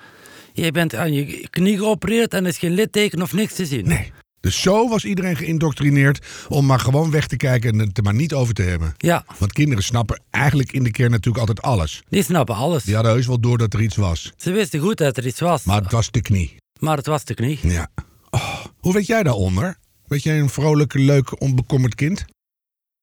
je 0.53 0.71
bent 0.71 0.95
aan 0.95 1.13
je 1.13 1.47
knie 1.49 1.77
geopereerd 1.77 2.33
en 2.33 2.43
er 2.43 2.49
is 2.49 2.57
geen 2.57 2.73
litteken 2.73 3.21
of 3.21 3.33
niks 3.33 3.53
te 3.53 3.65
zien. 3.65 3.87
Nee. 3.87 4.11
Dus 4.43 4.61
zo 4.61 4.89
was 4.89 5.05
iedereen 5.05 5.35
geïndoctrineerd 5.35 6.25
om 6.49 6.65
maar 6.65 6.79
gewoon 6.79 7.11
weg 7.11 7.27
te 7.27 7.37
kijken 7.37 7.71
en 7.71 7.79
het 7.79 7.97
er 7.97 8.03
maar 8.03 8.13
niet 8.13 8.33
over 8.33 8.53
te 8.53 8.61
hebben. 8.61 8.93
Ja, 8.97 9.25
Want 9.37 9.53
kinderen 9.53 9.83
snappen 9.83 10.21
eigenlijk 10.29 10.71
in 10.71 10.83
de 10.83 10.91
kern 10.91 11.11
natuurlijk 11.11 11.37
altijd 11.47 11.61
alles. 11.61 12.03
die 12.09 12.23
snappen 12.23 12.55
alles. 12.55 12.83
Die 12.83 12.93
hadden 12.95 13.13
heus 13.13 13.27
wel 13.27 13.39
door 13.39 13.57
dat 13.57 13.73
er 13.73 13.81
iets 13.81 13.95
was. 13.95 14.31
Ze 14.37 14.51
wisten 14.51 14.79
goed 14.79 14.97
dat 14.97 15.17
er 15.17 15.25
iets 15.27 15.39
was, 15.39 15.63
Maar 15.63 15.81
het 15.81 15.91
was 15.91 16.11
de 16.11 16.21
knie. 16.21 16.55
maar 16.79 16.97
het 16.97 17.05
was 17.05 17.25
de 17.25 17.33
knie. 17.33 17.59
Ja. 17.61 17.87
Oh, 18.29 18.65
hoe 18.79 18.93
weet 18.93 19.05
jij 19.07 19.23
daaronder? 19.23 19.77
Weet 20.07 20.23
jij 20.23 20.39
een 20.39 20.49
vrolijk, 20.49 20.93
leuk, 20.93 21.41
onbekommerd 21.41 21.95
kind? 21.95 22.25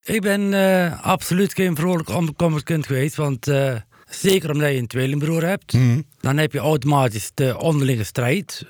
Ik 0.02 0.20
ben 0.20 0.54
eh, 0.54 1.02
absoluut 1.04 1.54
geen 1.54 1.76
vrolijk 1.76 2.08
onbekommerd 2.08 2.62
kind 2.64 2.86
geweest, 2.86 3.16
want 3.16 3.48
eh, 3.48 3.74
zeker 4.10 4.50
omdat 4.50 4.70
je 4.70 4.76
een 4.76 4.86
tweelingbroer 4.86 5.44
hebt, 5.44 5.72
Mhm. 5.72 6.00
dan 6.20 6.36
heb 6.36 6.52
je 6.52 6.58
automatisch 6.58 7.30
de 7.34 7.58
onderlinge 7.58 8.04
strijd. 8.04 8.64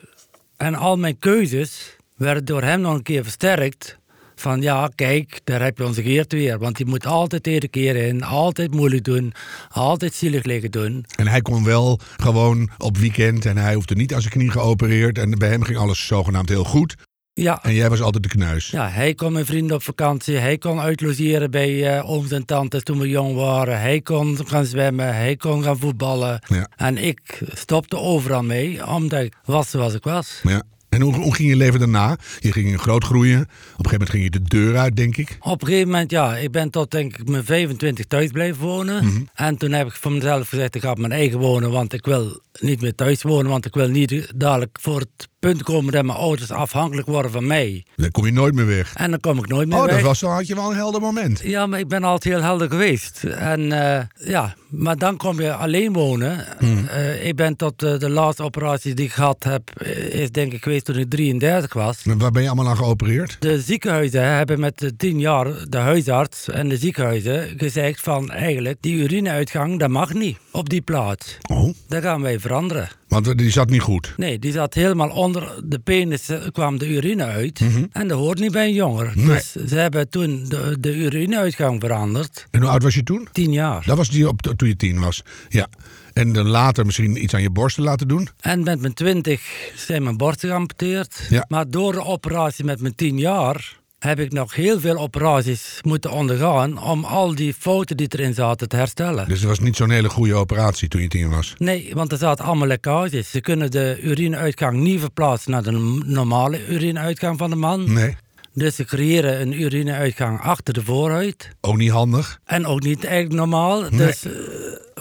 En 0.57 0.75
al 0.75 0.97
mijn 0.97 1.19
keuzes 1.19 1.97
werden 2.21 2.45
door 2.45 2.63
hem 2.63 2.81
nog 2.81 2.95
een 2.95 3.03
keer 3.03 3.23
versterkt. 3.23 3.99
Van 4.35 4.61
ja, 4.63 4.91
kijk, 4.95 5.41
daar 5.45 5.63
heb 5.63 5.79
je 5.79 5.85
onze 5.87 6.03
Geert 6.03 6.33
weer. 6.33 6.59
Want 6.59 6.77
die 6.77 6.87
moet 6.87 7.07
altijd 7.07 7.45
de 7.45 7.69
keer 7.69 7.97
in, 7.97 8.23
altijd 8.25 8.75
moeilijk 8.75 9.05
doen, 9.05 9.33
altijd 9.69 10.15
zielig 10.15 10.45
liggen 10.45 10.71
doen. 10.71 11.05
En 11.17 11.27
hij 11.27 11.41
kon 11.41 11.65
wel 11.65 11.99
gewoon 12.17 12.71
op 12.79 12.97
weekend 12.97 13.47
en 13.47 13.57
hij 13.57 13.75
hoefde 13.75 13.95
niet 13.95 14.15
aan 14.15 14.21
zijn 14.21 14.33
knie 14.33 14.51
geopereerd. 14.51 15.19
En 15.19 15.31
bij 15.31 15.49
hem 15.49 15.63
ging 15.63 15.79
alles 15.79 16.07
zogenaamd 16.07 16.49
heel 16.49 16.65
goed. 16.65 16.95
Ja, 17.33 17.63
En 17.63 17.75
jij 17.75 17.89
was 17.89 18.01
altijd 18.01 18.23
de 18.23 18.29
kneus. 18.29 18.71
ja 18.71 18.89
hij 18.89 19.15
kon 19.15 19.33
met 19.33 19.47
vrienden 19.47 19.77
op 19.77 19.83
vakantie, 19.83 20.37
hij 20.37 20.59
kon 20.59 20.81
uitlogeren 20.81 21.51
bij 21.51 21.97
eh 21.97 22.11
ooms 22.11 22.31
en 22.31 22.45
tantes 22.45 22.83
toen 22.83 22.99
we 22.99 23.09
jong 23.09 23.35
waren. 23.35 23.81
Hij 23.81 24.01
kon 24.01 24.39
gaan 24.47 24.65
zwemmen, 24.65 25.15
hij 25.15 25.37
kon 25.37 25.63
gaan 25.63 25.79
voetballen. 25.79 26.43
Ja. 26.47 26.69
En 26.77 26.97
ik 26.99 27.41
stopte 27.53 27.97
overal 27.99 28.43
mee, 28.43 28.87
omdat 28.87 29.21
ik 29.23 29.35
was 29.45 29.71
zoals 29.71 29.95
ik 29.95 30.05
was. 30.05 30.41
Ja. 30.43 30.63
En 31.01 31.07
hoe, 31.07 31.15
hoe 31.15 31.35
ging 31.35 31.49
je 31.49 31.57
leven 31.57 31.79
daarna? 31.79 32.17
Je 32.39 32.53
ging 32.53 32.81
groot 32.81 33.05
groeien. 33.05 33.41
Op 33.41 33.47
een 33.47 33.57
gegeven 33.67 33.91
moment 33.91 34.11
ging 34.11 34.23
je 34.23 34.31
de 34.31 34.43
deur 34.43 34.77
uit, 34.77 34.97
denk 34.97 35.17
ik. 35.17 35.37
Op 35.41 35.61
een 35.61 35.67
gegeven 35.67 35.89
moment, 35.89 36.11
ja, 36.11 36.37
ik 36.37 36.51
ben 36.51 36.71
tot 36.71 36.91
denk 36.91 37.17
ik 37.17 37.29
mijn 37.29 37.45
25 37.45 38.05
thuis 38.05 38.31
blijven 38.31 38.63
wonen. 38.63 39.05
Mhm. 39.05 39.23
En 39.35 39.57
toen 39.57 39.73
heb 39.73 39.87
ik 39.87 39.93
voor 39.93 40.13
mezelf 40.13 40.49
gezegd, 40.49 40.75
ik 40.75 40.83
ga 40.83 40.91
op 40.91 40.99
mijn 40.99 41.13
eigen 41.13 41.39
wonen, 41.39 41.71
want 41.71 41.93
ik 41.93 42.05
wil 42.05 42.41
niet 42.61 42.81
meer 42.81 42.95
thuis 42.95 43.23
wonen, 43.23 43.51
want 43.51 43.67
ik 43.67 43.75
wil 43.75 43.89
niet 43.89 44.33
dadelijk 44.37 44.79
voor 44.81 44.99
het 44.99 45.29
punt 45.39 45.63
komen 45.63 45.93
dat 45.93 46.05
mijn 46.05 46.19
ouders 46.19 46.51
afhankelijk 46.51 47.07
worden 47.07 47.31
van 47.31 47.47
mij. 47.47 47.85
Dan 47.97 48.11
kom 48.11 48.27
je 48.27 48.33
nooit 48.33 48.55
meer 48.55 48.67
weg. 48.67 48.95
En 48.95 49.11
dan 49.11 49.21
kom 49.21 49.39
ik 49.39 49.49
nooit 49.49 49.69
meer 49.69 49.79
Oh, 49.79 49.85
weg. 49.85 49.95
dat 49.95 50.03
was, 50.03 50.21
dan 50.21 50.31
had 50.31 50.47
je 50.47 50.55
wel 50.55 50.71
een 50.71 50.77
helder 50.77 51.01
moment. 51.01 51.41
Ja, 51.45 51.67
maar 51.67 51.79
ik 51.79 51.89
ben 51.89 52.05
altijd 52.05 52.35
heel 52.35 52.43
helder 52.43 52.69
geweest. 52.71 53.25
En 53.25 53.73
eh, 53.73 54.05
ja, 54.15 54.55
maar 54.69 54.97
dan 54.97 55.17
kom 55.17 55.41
je 55.41 55.55
alleen 55.55 55.93
wonen. 55.93 56.47
Mhm. 56.61 56.87
Eh, 56.87 57.27
ik 57.27 57.37
ben 57.37 57.57
tot 57.57 57.83
eh, 57.83 57.99
de 57.99 58.11
laatste 58.11 58.43
operatie 58.43 58.95
die 58.95 59.05
ik 59.05 59.13
gehad 59.13 59.45
heb, 59.45 59.83
is 60.11 60.31
denk 60.31 60.53
ik 60.53 60.63
geweest 60.63 60.89
toen 60.93 61.01
ik 61.03 61.11
33 61.11 61.73
was. 61.73 62.03
En 62.05 62.19
Waar 62.19 62.31
ben 62.31 62.43
je 62.43 62.49
allemaal 62.49 62.69
aan 62.69 62.77
geopereerd? 62.77 63.37
De 63.41 63.61
ziekenhuizen 63.61 64.25
hebben 64.37 64.61
met 64.61 64.79
de 64.79 64.97
10 64.97 65.19
jaar, 65.21 65.47
de 65.69 65.77
huisarts 65.77 66.49
en 66.49 66.69
de 66.69 66.77
ziekenhuizen, 66.77 67.49
gezegd 67.57 68.01
van 68.01 68.31
eigenlijk, 68.31 68.77
die 68.81 68.95
urineuitgang, 68.95 69.79
dat 69.79 69.89
mag 69.91 70.13
niet 70.13 70.39
op 70.51 70.69
die 70.69 70.81
plaats. 70.81 71.37
Oh, 71.51 71.75
Dat 71.89 72.03
gaan 72.03 72.23
wij 72.23 72.41
veranderen. 72.41 72.89
want 73.09 73.39
die 73.39 73.51
zat 73.51 73.71
niet 73.71 73.81
goed. 73.81 74.15
Nee, 74.17 74.39
die 74.39 74.53
zat 74.53 74.75
helemaal 74.75 75.11
onder 75.11 75.55
de 75.65 75.79
penis, 75.79 76.29
eh, 76.29 76.39
kwam 76.53 76.79
de 76.79 76.89
urine 76.89 77.25
uit. 77.25 77.61
En 77.93 78.09
dat 78.09 78.19
hoort 78.19 78.39
niet 78.39 78.53
bij 78.53 78.67
een 78.67 78.73
jonger. 78.75 79.13
Nee. 79.15 79.27
Dus 79.27 79.53
ze 79.69 79.75
hebben 79.77 80.09
toen 80.09 80.45
de, 80.49 80.77
de 80.81 80.97
urineuitgang 80.97 81.81
veranderd. 81.81 82.47
En 82.51 82.61
hoe 82.61 82.71
oud 82.71 82.83
was 82.83 82.95
je 82.95 83.03
toen? 83.03 83.29
10 83.33 83.53
jaar. 83.53 83.83
Dat 83.87 83.97
was 83.97 84.11
die 84.11 84.29
op, 84.29 84.41
toen 84.57 84.69
je 84.69 84.77
tien 84.77 85.01
was. 85.01 85.23
Ja. 85.49 85.67
En 86.13 86.33
dan 86.33 86.49
later 86.49 86.87
misschien 86.87 87.23
iets 87.23 87.35
aan 87.35 87.43
je 87.43 87.51
borsten 87.51 87.83
laten 87.83 88.09
doen. 88.09 88.29
En 88.41 88.63
met 88.63 88.81
mijn 88.81 88.95
20 88.95 89.43
zijn 89.75 90.03
mijn 90.03 90.17
borsten 90.17 90.49
geamputeerd. 90.49 91.27
Ja. 91.29 91.45
Maar 91.49 91.71
door 91.71 91.93
de 91.93 92.05
operatie 92.05 92.65
met 92.65 92.81
mijn 92.81 92.95
10 92.95 93.19
jaar 93.19 93.79
heb 93.99 94.19
ik 94.19 94.33
nog 94.33 94.55
heel 94.55 94.81
veel 94.81 94.97
operaties 94.97 95.79
moeten 95.83 96.11
ondergaan 96.11 96.83
om 96.83 97.05
al 97.05 97.35
die 97.35 97.55
fouten 97.55 97.97
die 97.97 98.09
erin 98.11 98.35
zaten 98.35 98.69
te 98.69 98.77
herstellen. 98.77 99.29
Dus 99.29 99.39
het 99.39 99.49
was 99.49 99.59
niet 99.59 99.77
zo'n 99.77 99.91
hele 99.91 100.09
goede 100.09 100.35
operatie 100.35 100.89
toen 100.89 101.03
je 101.03 101.09
tien 101.09 101.31
was. 101.31 101.55
Nee, 101.59 101.91
want 101.95 102.13
er 102.13 102.19
zaten 102.19 102.45
allemaal 102.45 102.67
lekkages. 102.67 103.31
Ze 103.31 103.41
kunnen 103.41 103.71
de 103.71 103.99
urineuitgang 104.03 104.79
niet 104.79 105.01
verplaatsen 105.01 105.51
naar 105.51 105.63
de 105.63 106.01
normale 106.05 106.67
urineuitgang 106.67 107.39
van 107.39 107.51
de 107.51 107.57
man. 107.57 107.93
Nee. 107.93 108.17
Dus 108.55 108.75
ze 108.75 108.85
creëren 108.85 109.41
een 109.41 109.61
urineuitgang 109.61 110.41
achter 110.41 110.75
de 110.75 110.85
voorhuid. 110.85 111.51
Ook 111.61 111.77
niet 111.77 111.91
handig. 111.91 112.41
En 112.45 112.67
ook 112.67 112.83
niet 112.83 113.05
echt 113.05 113.29
normaal. 113.33 113.91
Dus 113.91 114.25
eh, 114.25 114.33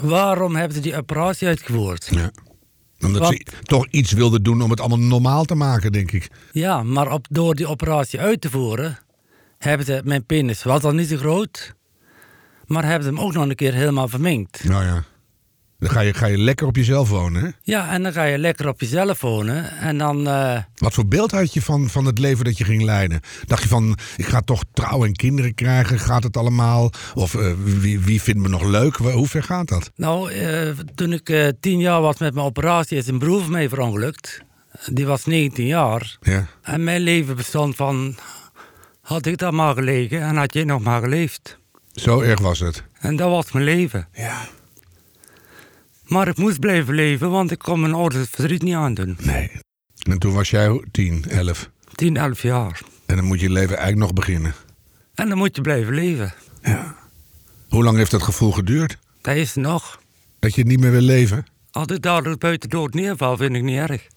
waarom 0.02 0.56
hebben 0.56 0.76
ze 0.76 0.82
die 0.82 0.96
operatie 0.96 1.48
uitgevoerd? 1.48 2.08
Ja. 2.12 2.32
Omdat 3.02 3.22
Want- 3.22 3.36
ze 3.36 3.46
toch 3.62 3.88
iets 3.90 4.12
wilden 4.12 4.44
doen 4.44 4.62
om 4.62 4.70
het 4.70 4.80
allemaal 4.80 5.00
normaal 5.00 5.46
te 5.46 5.56
maken, 5.56 5.92
denk 5.92 6.12
ik. 6.12 6.30
Ja, 6.52 6.84
maar 6.84 7.12
op, 7.12 7.26
door 7.30 7.56
die 7.56 7.68
operatie 7.68 8.20
uit 8.20 8.42
te 8.42 8.50
voeren, 8.50 9.00
hebben 9.58 9.86
ze, 9.86 10.02
mijn 10.04 10.26
penis 10.26 10.64
was 10.64 10.84
al 10.84 10.92
niet 10.92 11.08
zo 11.08 11.18
groot, 11.18 11.74
maar 12.66 12.84
hebben 12.84 13.04
ze 13.04 13.10
hem 13.10 13.20
ook 13.20 13.34
nog 13.34 13.50
een 13.50 13.56
keer 13.56 13.74
helemaal 13.74 14.08
verminkt. 14.08 14.64
Nou 14.64 14.84
ja. 14.84 15.04
Dan 15.80 15.90
ga 15.90 16.00
je, 16.00 16.14
ga 16.14 16.26
je 16.26 16.38
lekker 16.38 16.68
op 16.68 16.76
jezelf 16.76 17.10
wonen, 17.10 17.44
hè? 17.44 17.50
Ja, 17.64 17.90
en 17.92 18.04
dan 18.04 18.14
ga 18.14 18.24
je 18.24 18.38
lekker 18.38 18.68
op 18.68 18.80
jezelf 18.80 19.22
wonen 19.22 19.78
en 19.78 19.98
dan, 19.98 20.28
eh, 20.28 20.58
Wat 20.76 20.94
voor 20.94 21.08
beeld 21.08 21.32
had 21.32 21.54
je 21.54 21.62
van, 21.62 21.90
van 21.90 22.06
het 22.06 22.20
leven 22.20 22.46
dat 22.46 22.58
je 22.58 22.64
ging 22.64 22.84
leiden? 22.84 23.22
Dacht 23.46 23.64
je 23.64 23.70
van, 23.70 23.98
ik 24.18 24.26
ga 24.26 24.42
toch 24.42 24.64
trouwen 24.74 25.08
en 25.08 25.16
kinderen 25.16 25.56
krijgen? 25.56 26.00
Gaat 26.00 26.24
het 26.24 26.38
allemaal? 26.38 26.92
Of 27.14 27.36
eh, 27.36 27.52
wie, 27.64 28.00
wie 28.00 28.22
vindt 28.22 28.42
me 28.42 28.48
nog 28.48 28.64
leuk? 28.64 28.96
Hoe 28.96 29.28
ver 29.28 29.44
gaat 29.44 29.68
dat? 29.68 29.92
nou, 29.96 30.32
eh, 30.32 30.70
toen 30.96 31.14
ik 31.14 31.54
tien 31.60 31.80
jaar 31.80 32.02
was 32.02 32.18
met 32.18 32.34
mijn 32.34 32.46
operatie, 32.46 32.98
is 32.98 33.08
een 33.08 33.20
broer 33.20 33.42
van 33.42 33.52
mij 33.52 33.70
verongelukt. 33.70 34.42
Die 34.92 35.06
was 35.06 35.26
19 35.26 35.66
jaar. 35.66 36.18
Ja. 36.22 36.48
En 36.62 36.84
mijn 36.84 37.02
leven 37.02 37.36
bestond 37.36 37.76
van, 37.76 38.18
had 39.02 39.26
ik 39.26 39.38
daar 39.38 39.54
maar 39.54 39.74
gelegen 39.74 40.22
en 40.22 40.36
had 40.36 40.54
jij 40.54 40.64
nog 40.64 40.82
maar 40.82 41.02
geleefd. 41.02 41.58
Zo 41.92 42.20
erg 42.22 42.40
was 42.40 42.60
het. 42.60 42.84
En 43.00 43.16
dat 43.16 43.30
was 43.30 43.52
mijn 43.52 43.66
leven. 43.66 44.08
Ja. 44.14 44.48
Maar 46.10 46.28
ik 46.28 46.38
moest 46.38 46.60
blijven 46.60 46.94
leven, 46.94 47.30
want 47.30 47.52
ik 47.52 47.60
kon 47.60 47.80
mijn 47.80 47.94
ouders 47.94 48.30
verdriet 48.30 48.62
niet 48.62 48.76
aandoen. 48.76 49.18
Nee. 49.22 49.52
En 50.10 50.20
toen 50.20 50.34
was 50.34 50.50
jij 50.50 50.84
10, 50.92 51.26
11. 51.28 51.70
10, 51.96 52.18
11 52.18 52.42
jaar. 52.42 52.82
En 53.06 53.16
dan 53.16 53.26
moet 53.26 53.40
je 53.40 53.50
leven 53.50 53.78
eigenlijk 53.78 54.00
nog 54.00 54.14
beginnen. 54.14 54.54
En 55.14 55.30
dan 55.30 55.38
moet 55.38 55.56
je 55.56 55.62
blijven 55.62 55.94
leven. 55.94 56.34
Ja. 56.64 56.96
Hoe 57.68 57.84
lang 57.84 57.98
heeft 57.98 58.12
dat 58.12 58.24
gevoel 58.24 58.52
geduurd? 58.52 58.98
Dat 59.22 59.36
is 59.36 59.56
er 59.56 59.62
nog. 59.62 60.02
Dat 60.40 60.56
je 60.56 60.66
niet 60.66 60.80
meer 60.80 60.92
wil 60.92 61.02
leven? 61.02 61.46
Als 61.72 61.88
ik 61.88 62.02
daar 62.02 62.38
buiten 62.38 62.70
dood 62.70 62.94
neerval, 62.94 63.38
vind 63.38 63.56
ik 63.56 63.64
niet 63.64 63.78
erg. 63.78 64.08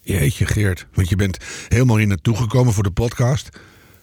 Jeetje 0.00 0.46
Geert, 0.46 0.86
want 0.92 1.08
je 1.08 1.16
bent 1.16 1.38
helemaal 1.68 1.96
hier 1.96 2.06
naartoe 2.06 2.36
gekomen 2.36 2.72
voor 2.72 2.82
de 2.82 2.90
podcast. 2.90 3.48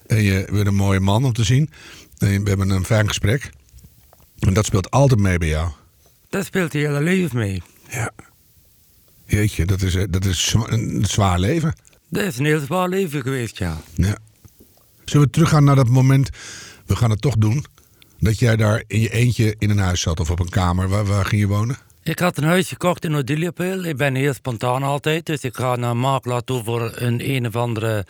En 0.07 0.21
je 0.21 0.47
bent 0.51 0.67
een 0.67 0.75
mooie 0.75 0.99
man 0.99 1.25
om 1.25 1.33
te 1.33 1.43
zien. 1.43 1.69
En 2.17 2.43
we 2.43 2.49
hebben 2.49 2.69
een 2.69 2.85
fijn 2.85 3.07
gesprek. 3.07 3.49
En 4.39 4.53
dat 4.53 4.65
speelt 4.65 4.91
altijd 4.91 5.19
mee 5.19 5.37
bij 5.37 5.47
jou. 5.47 5.71
Dat 6.31 6.45
speelt 6.45 6.73
je 6.73 6.79
hele 6.79 7.01
leven 7.01 7.37
mee. 7.37 7.61
Ja. 7.89 8.11
Jeetje, 9.25 9.65
dat 9.65 9.81
is, 9.81 9.95
eh, 9.95 10.03
dat 10.09 10.25
is 10.25 10.55
een 10.65 11.05
zwaar 11.05 11.39
leven. 11.39 11.75
Dat 12.09 12.23
is 12.23 12.37
een 12.37 12.45
heel 12.45 12.59
zwaar 12.59 12.89
leven 12.89 13.21
geweest, 13.21 13.57
ja. 13.57 13.81
Ja. 13.93 14.17
Zullen 15.05 15.25
we 15.25 15.31
teruggaan 15.31 15.63
naar 15.63 15.75
dat 15.75 15.87
moment, 15.87 16.29
we 16.85 16.95
gaan 16.95 17.09
het 17.09 17.21
toch 17.21 17.35
doen, 17.35 17.65
dat 18.19 18.39
jij 18.39 18.55
daar 18.55 18.83
in 18.87 18.99
je 18.99 19.09
eentje 19.09 19.55
in 19.57 19.69
een 19.69 19.77
huis 19.77 20.01
zat 20.01 20.19
of 20.19 20.31
op 20.31 20.39
een 20.39 20.49
kamer. 20.49 20.87
Waar, 20.87 21.05
waar 21.05 21.25
ging 21.25 21.41
je 21.41 21.47
wonen? 21.47 21.77
Ik 22.03 22.19
had 22.19 22.37
een 22.37 22.43
huis 22.43 22.67
gekocht 22.67 23.05
in 23.05 23.15
Odiliapeel. 23.15 23.83
Ik 23.83 23.97
ben 23.97 24.15
heel 24.15 24.33
spontaan 24.33 24.83
altijd. 24.83 25.25
Dus 25.25 25.43
ik 25.43 25.55
ga 25.55 25.75
naar 25.75 25.91
een 25.91 25.99
makelaar 25.99 26.43
toe 26.43 26.63
voor 26.63 26.91
een 26.95 27.29
een 27.29 27.47
of 27.47 27.55
andere, 27.55 28.05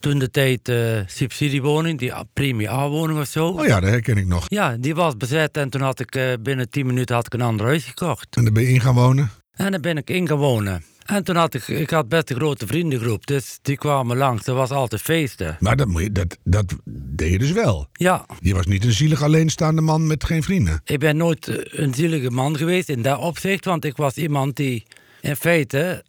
toen 0.00 0.18
de 0.18 0.30
tijd, 0.30 0.68
eh, 0.68 1.00
subsidiewoning. 1.06 1.98
Die 1.98 2.12
premie 2.32 2.70
A-woning 2.70 3.18
of 3.18 3.26
zo. 3.26 3.46
Oh 3.46 3.66
ja, 3.66 3.80
dat 3.80 3.90
herken 3.90 4.16
ik 4.16 4.26
nog. 4.26 4.44
Ja, 4.48 4.76
die 4.76 4.94
was 4.94 5.16
bezet 5.16 5.56
en 5.56 5.70
toen 5.70 5.80
had 5.80 6.00
ik 6.00 6.14
eh, 6.14 6.32
binnen 6.40 6.70
10 6.70 6.86
minuten 6.86 7.14
had 7.14 7.26
ik 7.26 7.34
een 7.34 7.40
ander 7.40 7.66
huis 7.66 7.84
gekocht. 7.84 8.36
En 8.36 8.42
daar 8.42 8.52
ben 8.52 8.62
je 8.62 8.68
in 8.68 8.80
gaan 8.80 8.94
wonen? 8.94 9.30
En 9.52 9.70
daar 9.70 9.80
ben 9.80 9.96
ik 9.96 10.10
in 10.10 10.28
gaan 10.28 10.36
wonen. 10.36 10.84
En 11.06 11.24
toen 11.24 11.36
had 11.36 11.54
ik, 11.54 11.68
ik 11.68 11.90
had 11.90 12.08
best 12.08 12.30
een 12.30 12.36
grote 12.36 12.66
vriendengroep, 12.66 13.26
dus 13.26 13.58
die 13.62 13.76
kwamen 13.76 14.16
langs. 14.16 14.46
Er 14.46 14.54
was 14.54 14.70
altijd 14.70 15.02
feesten. 15.02 15.56
Maar 15.60 15.76
dat, 15.76 15.88
moet 15.88 16.02
je, 16.02 16.12
dat, 16.12 16.38
dat 16.44 16.74
deed 16.84 17.30
je 17.32 17.38
dus 17.38 17.52
wel. 17.52 17.86
Ja, 17.92 18.26
Je 18.40 18.54
was 18.54 18.66
niet 18.66 18.84
een 18.84 18.92
zielig 18.92 19.22
alleenstaande 19.22 19.80
man 19.80 20.06
met 20.06 20.24
geen 20.24 20.42
vrienden. 20.42 20.80
ik 20.84 20.98
ben 20.98 21.16
nooit 21.16 21.48
eh, 21.48 21.56
een 21.80 21.94
zielige 21.94 22.30
man 22.30 22.56
geweest 22.56 22.88
in 22.88 23.02
dat 23.02 23.18
opzicht, 23.18 23.64
want 23.64 23.84
ik 23.84 23.96
was 23.96 24.16
iemand 24.16 24.56
die 24.56 24.84
in 25.20 25.36
feite 25.36 26.04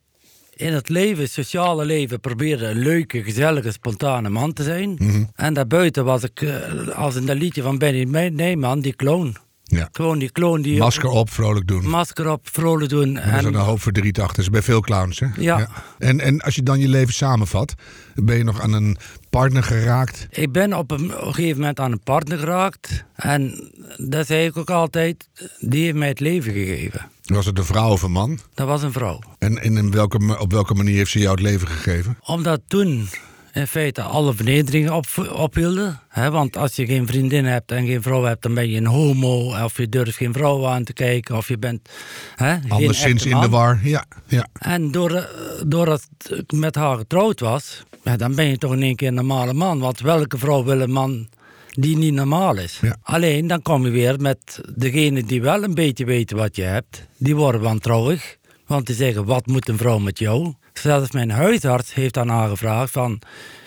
in 0.55 0.73
het 0.73 0.89
leven, 0.89 1.29
sociale 1.29 1.85
leven, 1.85 2.19
probeerde 2.19 2.67
een 2.67 2.79
leuke, 2.79 3.23
gezellige, 3.23 3.71
spontane 3.71 4.29
man 4.29 4.53
te 4.53 4.63
zijn. 4.63 4.97
En 5.35 5.53
daarbuiten 5.53 6.05
was 6.05 6.23
ik, 6.23 6.41
eh, 6.41 6.87
als 6.87 7.15
in 7.15 7.25
dat 7.25 7.37
liedje 7.37 7.61
van 7.61 7.77
Benny 7.77 8.29
Neyman, 8.29 8.79
die 8.79 8.95
kloon. 8.95 9.35
Ja. 9.73 9.89
Gewoon 9.91 10.19
die 10.19 10.31
kloon 10.31 10.61
die... 10.61 10.77
Masker 10.77 11.09
op, 11.09 11.29
vrolijk 11.29 11.67
doen. 11.67 11.89
Masker 11.89 12.31
op, 12.31 12.47
vrolijk 12.51 12.89
doen. 12.89 13.17
Er 13.17 13.41
zat 13.41 13.43
een 13.43 13.59
En, 13.59 13.59
hoop 13.59 13.81
verdriet 13.81 14.19
achter. 14.19 14.43
Is 14.43 14.49
bij 14.49 14.61
veel 14.61 14.81
clowns, 14.81 15.19
hè? 15.19 15.27
Ja. 15.37 15.69
En, 15.97 16.19
en 16.19 16.41
als 16.41 16.55
je 16.55 16.63
dan 16.63 16.79
je 16.79 16.87
leven 16.87 17.13
samenvat, 17.13 17.73
ben 18.15 18.37
je 18.37 18.43
nog 18.43 18.61
aan 18.61 18.73
een 18.73 18.97
partner 19.29 19.63
geraakt. 19.63 20.27
Ik 20.29 20.51
ben 20.51 20.73
op 20.73 20.91
een, 20.91 21.17
op 21.17 21.25
een 21.25 21.33
gegeven 21.33 21.59
moment 21.59 21.79
aan 21.79 21.91
een 21.91 22.03
partner 22.03 22.37
geraakt. 22.37 23.03
En 23.15 23.71
dat 23.97 24.27
zei 24.27 24.45
ik 24.45 24.57
ook 24.57 24.69
altijd, 24.69 25.29
die 25.59 25.83
heeft 25.83 25.97
mij 25.97 26.07
het 26.07 26.19
leven 26.19 26.53
gegeven. 26.53 27.11
Was 27.23 27.45
het 27.45 27.57
een 27.57 27.65
vrouw 27.65 27.89
of 27.89 28.01
een 28.01 28.11
man? 28.11 28.39
Dat 28.53 28.67
was 28.67 28.83
een 28.83 28.91
vrouw. 28.91 29.19
En, 29.39 29.57
en 29.61 29.77
in 29.77 29.91
welke, 29.91 30.39
op 30.39 30.51
welke 30.51 30.73
manier 30.73 30.95
heeft 30.95 31.11
ze 31.11 31.19
jou 31.19 31.31
het 31.31 31.43
leven 31.43 31.67
gegeven? 31.67 32.17
Omdat 32.21 32.61
toen 32.67 33.07
in 33.53 33.67
feite 33.67 34.01
alle 34.01 34.33
vernederingen 34.33 34.93
op, 34.93 35.05
ophielden. 35.31 35.99
Hè? 36.09 36.31
Want 36.31 36.57
als 36.57 36.75
je 36.75 36.85
geen 36.85 37.07
vriendin 37.07 37.45
hebt 37.45 37.71
en 37.71 37.85
geen 37.85 38.01
vrouw 38.01 38.23
hebt, 38.23 38.41
dan 38.41 38.53
ben 38.53 38.69
je 38.69 38.77
een 38.77 38.85
homo. 38.85 39.63
Of 39.63 39.77
je 39.77 39.89
durft 39.89 40.17
geen 40.17 40.33
vrouw 40.33 40.67
aan 40.67 40.83
te 40.83 40.93
kijken. 40.93 41.37
Of 41.37 41.47
je 41.47 41.57
bent 41.57 41.89
hè, 42.35 42.55
Anderszins 42.67 43.25
in 43.25 43.39
de 43.39 43.49
war. 43.49 43.79
Ja, 43.83 44.05
ja. 44.27 44.47
En 44.53 44.91
doordat, 44.91 45.29
doordat 45.67 46.07
ik 46.29 46.51
met 46.51 46.75
haar 46.75 46.97
getrouwd 46.97 47.39
was, 47.39 47.83
ja, 48.03 48.17
dan 48.17 48.35
ben 48.35 48.45
je 48.45 48.57
toch 48.57 48.73
in 48.73 48.83
één 48.83 48.95
keer 48.95 49.07
een 49.07 49.13
normale 49.13 49.53
man. 49.53 49.79
Want 49.79 49.99
welke 49.99 50.37
vrouw 50.37 50.63
wil 50.63 50.81
een 50.81 50.91
man 50.91 51.27
die 51.69 51.97
niet 51.97 52.13
normaal 52.13 52.57
is? 52.57 52.79
Ja. 52.81 52.95
Alleen 53.01 53.47
dan 53.47 53.61
kom 53.61 53.85
je 53.85 53.91
weer 53.91 54.19
met 54.19 54.61
degene 54.75 55.23
die 55.23 55.41
wel 55.41 55.63
een 55.63 55.73
beetje 55.73 56.05
weten 56.05 56.37
wat 56.37 56.55
je 56.55 56.63
hebt. 56.63 57.07
Die 57.17 57.35
worden 57.35 57.61
wantrouwig. 57.61 58.37
Want 58.67 58.85
die 58.85 58.95
zeggen, 58.95 59.25
wat 59.25 59.47
moet 59.47 59.69
een 59.69 59.77
vrouw 59.77 59.99
met 59.99 60.19
jou? 60.19 60.53
Zelfs 60.73 61.11
mijn 61.11 61.29
huisarts 61.31 61.93
heeft 61.93 62.17
aan 62.17 62.27
haar 62.29 62.49
gevraagd 62.49 62.91
van... 62.91 63.21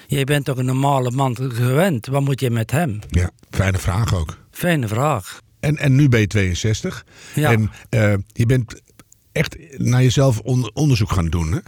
Jij 0.06 0.24
bent 0.24 0.44
toch 0.44 0.56
een 0.56 0.64
normale 0.64 1.10
man 1.10 1.36
gewend, 1.36 2.06
wat 2.06 2.22
moet 2.22 2.40
je 2.40 2.50
met 2.50 2.70
hem? 2.70 2.98
ja. 3.10 3.30
Fijne 3.50 3.78
vraag 3.78 4.14
ook. 4.14 4.38
Fijne 4.50 4.88
vraag. 4.88 5.40
En, 5.60 5.76
en 5.76 5.94
nu 5.94 6.08
ben 6.08 6.20
je 6.20 6.26
62. 6.26 7.04
Ja. 7.34 7.50
En 7.52 7.70
eh, 7.88 8.14
je 8.32 8.46
bent 8.46 8.80
echt 9.32 9.56
naar 9.78 10.02
jezelf 10.02 10.38
on- 10.40 10.70
onderzoek 10.74 11.12
gaan 11.12 11.26
doen. 11.28 11.52
Hè? 11.52 11.58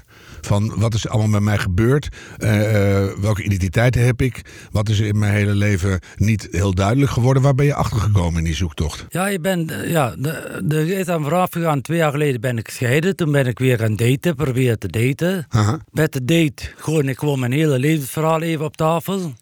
Van 0.41 0.73
wat 0.77 0.95
is 0.95 1.09
allemaal 1.09 1.29
met 1.29 1.43
mij 1.43 1.59
gebeurd? 1.59 2.09
Eh, 2.37 3.03
eh, 3.05 3.19
welke 3.21 3.43
identiteiten 3.43 4.05
heb 4.05 4.23
ik? 4.23 4.43
Wat 4.71 4.89
is 4.89 5.01
er 5.01 5.07
in 5.07 5.19
mijn 5.19 5.33
hele 5.33 5.55
leven 5.55 6.01
niet 6.17 6.49
heel 6.51 6.75
duidelijk 6.75 7.11
geworden? 7.11 7.43
Waar 7.43 7.55
ben 7.55 7.67
je 7.67 7.75
achter 7.75 8.01
gekomen 8.01 8.39
in 8.39 8.45
die 8.45 8.55
zoektocht? 8.55 9.07
Ja, 9.09 9.27
je 9.27 9.41
bent, 9.41 9.71
eh, 9.71 9.91
ja, 9.91 10.15
de, 10.19 10.61
de 10.65 10.95
is 10.95 11.09
aan 11.09 11.23
vooraf 11.23 11.51
gegaan. 11.53 11.81
Twee 11.81 11.99
jaar 11.99 12.11
geleden 12.11 12.41
ben 12.41 12.59
ik 12.59 12.69
gescheiden. 12.69 13.17
Toen 13.17 13.33
ben 13.33 13.47
ik 13.47 13.59
weer 13.59 13.79
gaan 13.79 13.97
daten, 13.97 14.35
proberen 14.35 14.79
te 14.79 14.89
daten. 14.89 15.47
Aha. 15.49 15.79
Met 15.91 16.13
de 16.13 16.25
date 16.25 16.71
gooi 16.77 17.09
ik 17.09 17.19
gewoon 17.19 17.41
mijn 17.41 17.53
hele 17.53 17.79
levensverhaal 17.79 18.43
even 18.43 18.65
op 18.65 18.77
tafel. 18.77 19.33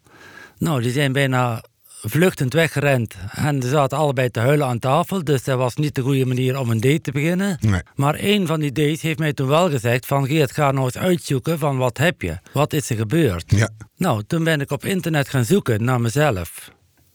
Nou, 0.57 0.81
die 0.81 0.91
zijn 0.91 1.11
bijna 1.11 1.63
vluchtend 2.09 2.53
weggerend. 2.53 3.15
En 3.31 3.61
ze 3.61 3.69
zaten 3.69 3.97
allebei 3.97 4.29
te 4.29 4.39
huilen 4.39 4.67
aan 4.67 4.79
tafel. 4.79 5.23
Dus 5.23 5.43
dat 5.43 5.57
was 5.57 5.75
niet 5.75 5.95
de 5.95 6.01
goede 6.01 6.25
manier 6.25 6.59
om 6.59 6.69
een 6.69 6.79
date 6.81 7.01
te 7.01 7.11
beginnen. 7.11 7.57
Nee. 7.59 7.81
Maar 7.95 8.15
één 8.15 8.47
van 8.47 8.59
die 8.59 8.71
dates 8.71 9.01
heeft 9.01 9.19
mij 9.19 9.33
toen 9.33 9.47
wel 9.47 9.69
gezegd 9.69 10.05
van... 10.05 10.25
Geert, 10.27 10.51
ga 10.51 10.71
nou 10.71 10.85
eens 10.85 10.97
uitzoeken 10.97 11.59
van 11.59 11.77
wat 11.77 11.97
heb 11.97 12.21
je? 12.21 12.37
Wat 12.53 12.73
is 12.73 12.89
er 12.89 12.95
gebeurd? 12.95 13.43
Ja. 13.47 13.69
Nou, 13.97 14.23
toen 14.27 14.43
ben 14.43 14.61
ik 14.61 14.71
op 14.71 14.85
internet 14.85 15.29
gaan 15.29 15.45
zoeken 15.45 15.83
naar 15.83 16.01
mezelf. 16.01 16.71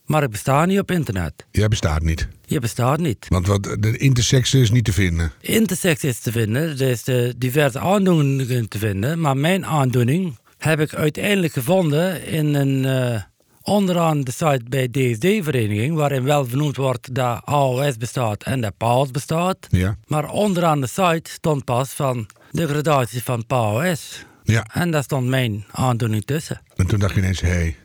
Maar 0.06 0.22
ik 0.22 0.30
besta 0.30 0.64
niet 0.64 0.78
op 0.78 0.90
internet. 0.90 1.46
Jij 1.50 1.68
bestaat 1.68 2.02
niet. 2.02 2.28
Je 2.44 2.58
bestaat 2.61 2.99
niet. 2.99 3.26
Want 3.28 3.46
wat, 3.46 3.76
de 3.78 3.96
intersex 3.96 4.54
is 4.54 4.70
niet 4.70 4.84
te 4.84 4.92
vinden. 4.92 5.32
Intersex 5.40 6.04
is 6.04 6.18
te 6.18 6.32
vinden, 6.32 6.62
er 6.62 6.80
is 6.80 7.02
de 7.04 7.34
diverse 7.37 7.78
aandoeningen 7.78 8.68
te 8.68 8.78
vinden. 8.78 9.20
Maar 9.20 9.37
mijn 9.37 9.66
aandoening 9.66 10.38
heb 10.58 10.80
ik 10.80 10.94
uiteindelijk 10.94 11.52
gevonden 11.52 12.26
in 12.26 12.54
een... 12.54 12.84
eh, 12.84 13.22
onderaan 13.62 14.21
de 14.21 14.31
site 14.31 14.62
bij 14.69 14.88
DSD-vereniging, 14.88 15.95
waarin 15.95 16.25
wel 16.25 16.47
vernoemd 16.47 16.76
wordt 16.76 17.14
dat 17.14 17.40
AOS 17.45 17.97
bestaat 17.97 18.42
en 18.42 18.61
dat 18.61 18.76
PAOS 18.76 19.11
bestaat. 19.11 19.66
Ja. 19.71 19.97
Maar 20.07 20.31
onderaan 20.31 20.81
de 20.81 20.87
site 20.87 21.31
stond 21.31 21.64
pas 21.64 21.90
van 21.90 22.26
de 22.50 22.69
gradatie 22.69 23.23
van 23.23 23.47
PAOS. 23.47 24.25
Ja. 24.45 24.66
En 24.73 24.90
daar 24.90 25.02
stond 25.02 25.26
mijn 25.26 25.64
aandoening 25.71 26.25
tussen. 26.25 26.61
En 26.76 26.87
toen 26.87 26.99
dacht 26.99 27.14
je 27.14 27.21
ineens, 27.21 27.40
hé, 27.40 27.49
hey, 27.49 27.76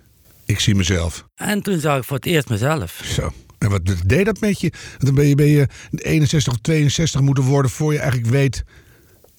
ik 0.46 0.60
zie 0.60 0.76
mezelf. 0.76 1.26
En 1.36 1.62
toen 1.62 1.80
zag 1.80 1.98
ik 1.98 2.04
voor 2.04 2.16
het 2.16 2.26
eerst 2.26 2.50
mezelf. 2.50 3.02
Zo. 3.04 3.32
En 3.58 3.70
wat 3.70 3.82
deed 4.06 4.26
dat 4.26 4.40
met 4.40 4.62
je? 4.62 4.72
Dan 4.98 5.16
ben 5.16 5.26
je, 5.26 5.36
ben 5.36 5.48
je 5.48 5.68
61 5.92 6.54
of 6.54 6.60
62 6.62 7.22
moeten 7.22 7.44
worden 7.44 7.72
voor 7.72 7.94
je 7.94 8.00
eigenlijk 8.00 8.30
weet 8.30 8.64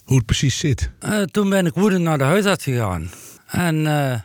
hoe 0.04 0.16
het 0.16 0.26
precies 0.26 0.58
zit. 0.58 0.90
Eh, 0.98 1.22
toen 1.22 1.48
ben 1.50 1.66
ik 1.66 1.74
woedend 1.74 2.02
naar 2.02 2.18
de 2.18 2.24
huisarts 2.24 2.64
gegaan. 2.64 3.10
En 3.46 3.86
eh, 3.86 4.20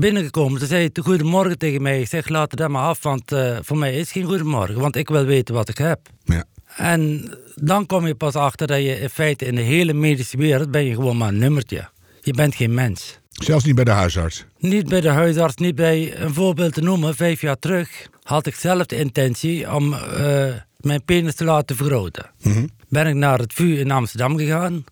binnengekomen, 0.00 0.58
toen 0.58 0.68
zei 0.68 0.90
hij 0.92 1.02
goedemorgen 1.02 1.58
tegen 1.58 1.82
mij. 1.82 2.00
Ik 2.00 2.08
zeg, 2.08 2.28
laat 2.28 2.50
het 2.50 2.60
dat 2.60 2.68
maar 2.68 2.82
af, 2.82 3.02
want 3.02 3.32
eh, 3.32 3.58
voor 3.62 3.78
mij 3.78 3.94
is 3.94 4.12
geen 4.12 4.24
goedemorgen. 4.24 4.80
Want 4.80 4.96
ik 4.96 5.08
wil 5.08 5.24
weten 5.24 5.54
wat 5.54 5.68
ik 5.68 5.78
heb. 5.78 6.00
Ja. 6.24 6.44
En 6.76 7.32
dan 7.54 7.86
kom 7.86 8.06
je 8.06 8.14
pas 8.14 8.34
achter 8.34 8.66
dat 8.66 8.78
je 8.78 9.00
in 9.00 9.10
feite 9.10 9.44
in 9.44 9.54
de 9.54 9.60
hele 9.60 9.92
medische 9.92 10.36
wereld 10.36 10.70
ben 10.70 10.84
je 10.84 10.94
gewoon 10.94 11.16
maar 11.16 11.28
een 11.28 11.38
nummertje. 11.38 11.88
Je 12.20 12.32
bent 12.32 12.54
geen 12.54 12.74
mens. 12.74 13.18
Zelfs 13.30 13.64
niet 13.64 13.74
bij 13.74 13.84
de 13.84 13.90
huisarts. 13.90 14.44
Niet 14.58 14.88
bij 14.88 15.00
de 15.00 15.08
huisarts, 15.08 15.56
niet 15.56 15.74
bij 15.74 16.20
een 16.20 16.34
voorbeeld 16.34 16.74
te 16.74 16.80
noemen. 16.80 17.14
Vijf 17.14 17.40
jaar 17.40 17.58
terug 17.58 18.08
had 18.22 18.46
ik 18.46 18.54
zelf 18.54 18.86
de 18.86 18.96
intentie 18.96 19.74
om 19.74 19.94
eh, 19.94 20.52
mijn 20.80 21.04
penis 21.04 21.34
te 21.34 21.44
laten 21.44 21.76
vergroten. 21.76 22.30
Mhm. 22.42 22.66
Ben 22.88 23.06
ik 23.06 23.14
naar 23.14 23.38
het 23.38 23.52
VU 23.52 23.78
in 23.78 23.90
Amsterdam 23.90 24.38
gegaan. 24.38 24.84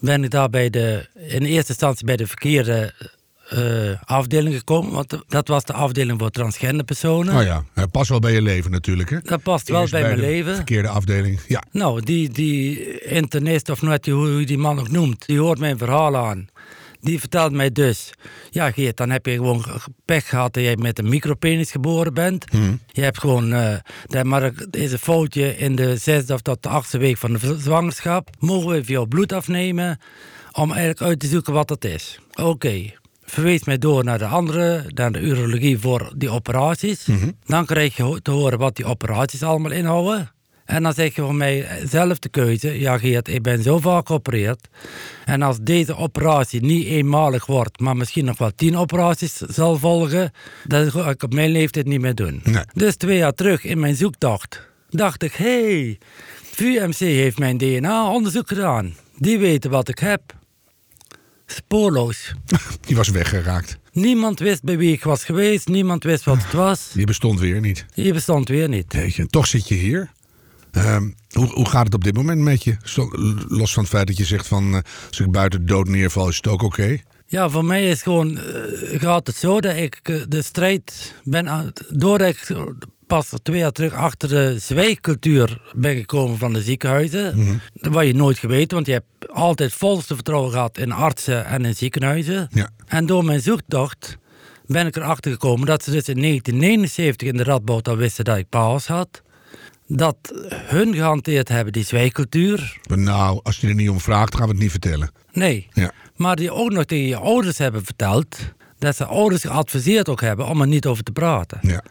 Ben 0.00 0.24
ik 0.24 0.30
daar 0.30 0.50
bij 0.50 0.70
de, 0.70 1.08
in 1.14 1.42
eerste 1.42 1.68
instantie 1.68 2.06
bij 2.06 2.16
de 2.16 2.26
verkeerde 2.26 2.94
eh, 3.52 4.00
afdeling 4.04 4.56
gekomen. 4.56 4.92
Want 4.92 5.18
dat 5.26 5.48
was 5.48 5.64
de 5.64 5.72
afdeling 5.72 6.18
voor 6.18 6.30
transgender 6.30 6.84
personen. 6.84 7.36
Oh 7.36 7.42
ja, 7.42 7.64
hij 7.74 7.86
past 7.86 8.08
wel 8.08 8.18
bij 8.18 8.32
je 8.32 8.42
leven 8.42 8.70
natuurlijk. 8.70 9.10
Hè? 9.10 9.18
Dat 9.22 9.42
past 9.42 9.68
wel 9.68 9.86
bij 9.90 10.02
mijn 10.02 10.18
leven. 10.18 10.54
Verkeerde 10.54 10.88
afdeling. 10.88 11.40
Ja. 11.48 11.62
Nou, 11.70 12.00
die, 12.00 12.28
die 12.28 12.98
internist, 13.00 13.68
of 13.68 13.82
net 13.82 14.06
hoe 14.06 14.40
je 14.40 14.46
die 14.46 14.58
man 14.58 14.78
ook 14.78 14.90
noemt, 14.90 15.26
die 15.26 15.40
hoort 15.40 15.58
mijn 15.58 15.78
verhaal 15.78 16.16
aan. 16.16 16.48
Die 17.00 17.20
vertelt 17.20 17.52
mij 17.52 17.70
dus, 17.70 18.10
ja 18.50 18.70
Geert, 18.70 18.96
dan 18.96 19.10
heb 19.10 19.26
je 19.26 19.32
gewoon 19.32 19.64
pech 20.04 20.28
gehad 20.28 20.54
dat 20.54 20.62
jij 20.62 20.76
met 20.76 20.98
een 20.98 21.08
micropenis 21.08 21.70
geboren 21.70 22.14
bent. 22.14 22.44
Je 22.86 23.00
hebt 23.02 23.18
gewoon, 23.18 23.52
eh 23.52 23.74
dat 24.06 24.24
maar 24.24 24.42
er 24.42 24.54
is 24.70 24.92
een 24.92 24.98
foutje 24.98 25.56
in 25.56 25.76
de 25.76 25.96
zesde 25.96 26.34
of 26.34 26.40
tot 26.40 26.62
de 26.62 26.68
achtste 26.68 26.98
week 26.98 27.16
van 27.16 27.32
de 27.32 27.56
zwangerschap. 27.58 28.30
Mogen 28.38 28.68
we 28.68 28.76
even 28.76 28.92
jouw 28.92 29.06
bloed 29.06 29.32
afnemen 29.32 30.00
om 30.52 30.70
eigenlijk 30.70 31.02
uit 31.02 31.20
te 31.20 31.26
zoeken 31.26 31.52
wat 31.52 31.68
dat 31.68 31.84
is. 31.84 32.18
Oké. 32.34 33.00
Verwees 33.32 33.64
mij 33.64 33.78
door 33.78 34.04
naar 34.04 34.18
de 34.18 34.26
andere, 34.26 34.84
naar 34.94 35.12
de 35.12 35.20
urologie 35.20 35.78
voor 35.78 36.12
die 36.16 36.30
operaties. 36.30 37.06
Dan 37.44 37.66
krijg 37.66 37.96
je 37.96 38.20
te 38.22 38.30
horen 38.30 38.58
wat 38.58 38.76
die 38.76 38.84
operaties 38.84 39.42
allemaal 39.42 39.70
inhouden. 39.70 40.30
En 40.64 40.82
dan 40.82 40.94
zeg 40.94 41.14
je 41.14 41.22
voor 41.22 41.34
mij 41.34 41.68
zelf 41.84 42.18
de 42.18 42.28
keuze. 42.28 42.80
Ja, 42.80 42.98
Geert, 42.98 43.28
ik 43.28 43.42
ben 43.42 43.62
zo 43.62 43.78
vaak 43.78 44.06
geopereerd. 44.06 44.68
En 45.24 45.42
als 45.42 45.58
deze 45.60 45.96
operatie 45.96 46.60
niet 46.60 46.86
eenmalig 46.86 47.46
wordt, 47.46 47.80
maar 47.80 47.96
misschien 47.96 48.24
nog 48.24 48.38
wel 48.38 48.52
tien 48.54 48.76
operaties 48.76 49.36
zal 49.36 49.78
volgen, 49.78 50.30
dan 50.64 50.90
ga 50.90 51.10
ik 51.10 51.22
op 51.22 51.34
mijn 51.34 51.50
leeftijd 51.50 51.86
niet 51.86 52.00
meer 52.00 52.14
doen. 52.14 52.40
Nee. 52.44 52.64
Dus 52.72 52.96
twee 52.96 53.16
jaar 53.16 53.34
terug 53.34 53.64
in 53.64 53.80
mijn 53.80 53.96
zoektocht 53.96 54.68
dacht 54.90 55.22
ik: 55.22 55.32
hé, 55.32 55.70
hey, 55.70 55.98
VUMC 56.42 56.98
heeft 56.98 57.38
mijn 57.38 57.58
DNA-onderzoek 57.58 58.48
gedaan. 58.48 58.94
Die 59.16 59.38
weten 59.38 59.70
wat 59.70 59.88
ik 59.88 59.98
heb. 59.98 60.40
Spoorloos. 61.54 62.34
Die 62.86 62.96
was 62.96 63.08
weggeraakt. 63.08 63.78
Niemand 63.92 64.38
wist 64.38 64.62
bij 64.62 64.76
wie 64.78 64.92
ik 64.92 65.04
was 65.04 65.24
geweest, 65.24 65.68
niemand 65.68 66.04
wist 66.04 66.24
wat 66.24 66.42
het 66.42 66.52
was. 66.52 66.90
Die 66.94 67.06
bestond 67.06 67.40
weer 67.40 67.60
niet. 67.60 67.86
Je 67.94 68.12
bestond 68.12 68.48
weer 68.48 68.68
niet. 68.68 68.92
Weet 68.92 69.14
je, 69.14 69.26
toch 69.26 69.46
zit 69.46 69.68
je 69.68 69.74
hier. 69.74 70.10
Ehm, 70.70 71.10
hoe, 71.30 71.46
hoe 71.46 71.68
gaat 71.68 71.84
het 71.84 71.94
op 71.94 72.04
dit 72.04 72.14
moment 72.14 72.40
met 72.40 72.64
je? 72.64 72.76
Los 73.48 73.72
van 73.72 73.82
het 73.82 73.92
feit 73.92 74.06
dat 74.06 74.16
je 74.16 74.24
zegt 74.24 74.46
van... 74.46 74.74
eh, 74.74 74.80
als 75.08 75.20
ik 75.20 75.30
buiten 75.30 75.66
dood 75.66 75.88
neerval, 75.88 76.28
is 76.28 76.36
het 76.36 76.48
ook 76.48 76.62
oké? 76.62 76.98
Ja, 77.26 77.48
voor 77.48 77.64
mij 77.64 77.88
is 77.90 78.02
gewoon, 78.02 78.38
eh, 78.38 79.00
gaat 79.00 79.26
het 79.26 79.36
zo 79.36 79.60
dat 79.60 79.76
ik 79.76 80.00
eh, 80.02 80.16
de 80.28 80.42
strijd 80.42 81.14
ben 81.24 81.48
aan, 81.48 81.72
doordat 81.90 82.28
ik 82.28 82.56
pas 83.12 83.32
twee 83.42 83.58
jaar 83.58 83.72
terug 83.72 83.92
achter 83.92 84.28
de 84.28 84.58
zwijgcultuur 84.58 85.60
ben 85.74 85.96
gekomen 85.96 86.38
van 86.38 86.52
de 86.52 86.62
ziekenhuizen. 86.62 87.60
Wat 87.72 88.06
je 88.06 88.14
nooit 88.14 88.38
geweten, 88.38 88.74
want 88.74 88.86
je 88.86 88.92
hebt 88.92 89.32
altijd 89.32 89.72
volste 89.72 90.14
vertrouwen 90.14 90.50
gehad 90.50 90.78
in 90.78 90.92
artsen 90.92 91.46
en 91.46 91.64
in 91.64 91.74
ziekenhuizen. 91.74 92.48
Ja. 92.50 92.70
En 92.86 93.06
door 93.06 93.24
mijn 93.24 93.40
zoektocht 93.40 94.18
ben 94.66 94.86
ik 94.86 94.96
erachter 94.96 95.32
gekomen 95.32 95.66
dat 95.66 95.82
ze 95.82 95.90
dus 95.90 96.08
in 96.08 96.20
1979 96.20 97.28
in 97.28 97.36
de 97.36 97.42
Radboud 97.42 97.88
al 97.88 97.96
wisten 97.96 98.24
dat 98.24 98.36
ik 98.36 98.48
paus 98.48 98.86
had. 98.86 99.22
Dat 99.86 100.16
hun 100.52 100.94
gehanteerd 100.94 101.48
hebben 101.48 101.72
die 101.72 101.84
zwijgcultuur. 101.84 102.78
Maar 102.88 102.98
nou, 102.98 103.40
als 103.42 103.56
je 103.56 103.68
er 103.68 103.74
niet 103.74 103.90
om 103.90 104.00
vraagt, 104.00 104.36
gaan 104.36 104.46
we 104.46 104.52
het 104.52 104.62
niet 104.62 104.70
vertellen. 104.70 105.10
Nee. 105.32 105.68
Ja. 105.72 105.92
Maar 106.16 106.36
die 106.36 106.52
ook 106.52 106.70
nog 106.70 106.84
tegen 106.84 107.06
je 107.06 107.16
ouders 107.16 107.58
hebben 107.58 107.84
verteld. 107.84 108.36
Dat 108.78 108.96
ze 108.96 109.04
ouders 109.04 109.42
geadviseerd 109.42 110.08
ook 110.08 110.20
hebben 110.20 110.46
om 110.46 110.60
er 110.60 110.66
niet 110.66 110.86
over 110.86 111.04
te 111.04 111.12
praten. 111.12 111.58
Ja. 111.62 111.82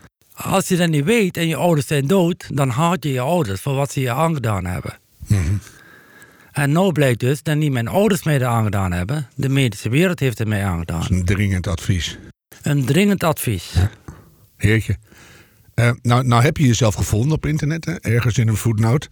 Als 0.43 0.67
je 0.67 0.77
dat 0.77 0.89
niet 0.89 1.03
weet 1.05 1.37
en 1.37 1.47
je 1.47 1.55
ouders 1.55 1.87
zijn 1.87 2.07
dood, 2.07 2.49
dan 2.53 2.69
haat 2.69 3.03
je 3.03 3.11
je 3.11 3.19
ouders 3.19 3.61
voor 3.61 3.75
wat 3.75 3.91
ze 3.91 3.99
je 4.01 4.11
aangedaan 4.11 4.65
hebben. 4.65 4.97
Mhm. 5.27 5.53
En 6.51 6.71
nou 6.71 6.91
blijkt 6.91 7.19
dus 7.19 7.43
dat 7.43 7.55
niet 7.55 7.71
mijn 7.71 7.87
ouders 7.87 8.23
mij 8.23 8.37
dat 8.37 8.47
aangedaan 8.47 8.91
hebben. 8.91 9.27
De 9.35 9.49
medische 9.49 9.89
wereld 9.89 10.19
heeft 10.19 10.37
het 10.37 10.47
mij 10.47 10.61
Dat 10.61 10.69
aangedaan. 10.69 11.01
is 11.01 11.09
een 11.09 11.25
dringend 11.25 11.67
advies. 11.67 12.17
Een 12.61 12.85
dringend 12.85 13.23
advies. 13.23 13.73
Heertje. 14.57 14.97
Eh, 15.73 15.91
nou, 16.01 16.23
nou 16.27 16.43
heb 16.43 16.57
je 16.57 16.67
jezelf 16.67 16.95
gevonden 16.95 17.31
op 17.31 17.45
internet, 17.45 17.85
hè? 17.85 17.93
ergens 18.01 18.37
in 18.37 18.47
een 18.47 18.57
footnote. 18.57 19.07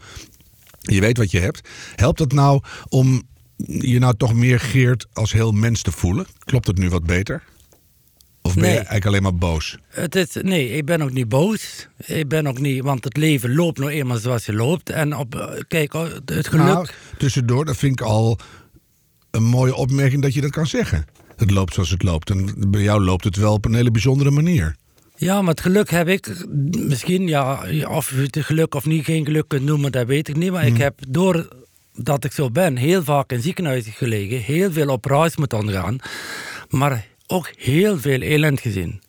Je 0.80 1.00
weet 1.02 1.18
wat 1.18 1.32
je 1.32 1.40
hebt. 1.40 1.70
Helpt 1.96 2.18
dat 2.18 2.32
nou 2.32 2.62
om 2.90 3.24
je 3.66 4.00
nou 4.00 4.14
toch 4.18 4.34
meer 4.34 4.60
Geert 4.60 5.08
als 5.14 5.32
heel 5.32 5.52
mens 5.52 5.82
te 5.82 5.92
voelen? 5.92 6.26
Klopt 6.40 6.68
het 6.68 6.78
nu 6.78 6.90
wat 6.90 7.06
beter? 7.06 7.44
Of 8.42 8.54
ben 8.54 8.62
Nee. 8.64 8.72
je 8.72 8.78
eigenlijk 8.78 9.06
alleen 9.06 9.22
maar 9.22 9.36
boos? 9.36 9.78
Het 9.88 10.16
is, 10.16 10.28
nee, 10.42 10.70
ik 10.70 10.86
ben 10.86 11.02
ook 11.02 11.12
niet 11.12 11.30
boos. 11.30 11.88
Ik 12.06 12.28
ben 12.28 12.48
ook 12.48 12.60
niet, 12.60 12.84
want 12.84 13.04
het 13.04 13.18
leven 13.18 13.56
loopt 13.56 13.78
nou 13.80 13.92
eenmaal 13.92 14.18
zoals 14.18 14.46
je 14.46 14.54
loopt. 14.54 14.90
En 14.90 15.16
op, 15.18 15.36
eh, 15.36 15.48
kijk, 15.68 15.94
oh, 15.94 16.08
het 16.26 16.48
geluk. 16.48 16.66
Nou, 16.66 16.88
tussendoor, 17.18 17.66
dat 17.66 17.78
vind 17.78 18.00
ik 18.00 18.06
al 18.06 18.38
een 19.32 19.44
mooie 19.44 19.76
opmerking 19.76 20.22
dat 20.22 20.34
je 20.34 20.42
dat 20.42 20.52
kan 20.52 20.68
zeggen. 20.68 21.06
het 21.38 21.52
loopt 21.52 21.74
zoals 21.74 21.90
het 21.90 22.04
loopt. 22.04 22.30
En 22.30 22.54
bij 22.68 22.82
jou 22.82 23.02
loopt 23.04 23.24
het 23.24 23.36
wel 23.36 23.54
op 23.54 23.66
een 23.66 23.74
hele 23.74 23.92
bijzondere 23.92 24.32
manier. 24.32 24.76
Ja, 25.16 25.42
maar 25.42 25.50
het 25.52 25.62
geluk 25.62 25.90
heb 25.90 26.08
ik 26.08 26.46
misschien, 26.78 27.28
ja, 27.28 27.64
of 27.88 28.10
je 28.10 28.16
het 28.22 28.38
geluk 28.40 28.76
of 28.76 28.86
niet 28.86 29.06
geen 29.06 29.26
geluk 29.26 29.48
kunt 29.48 29.64
noemen, 29.64 29.92
dat 29.92 30.08
weet 30.08 30.28
ik 30.28 30.36
niet. 30.36 30.52
Maar 30.52 30.66
ik 30.66 30.74
Mhm. 30.74 30.82
heb 30.82 31.00
doordat 31.08 32.24
ik 32.24 32.32
zo 32.32 32.50
ben, 32.52 32.76
heel 32.78 33.04
vaak 33.04 33.32
in 33.32 33.42
ziekenhuizen 33.42 33.92
gelegen, 33.92 34.38
heel 34.42 34.72
veel 34.72 34.88
operaties 34.90 35.38
moeten 35.38 35.58
ondergaan, 35.58 35.98
maar 36.70 37.06
ook 37.32 37.52
heel 37.58 38.00
veel 38.00 38.22
elend 38.22 38.60
gezien. 38.60 39.02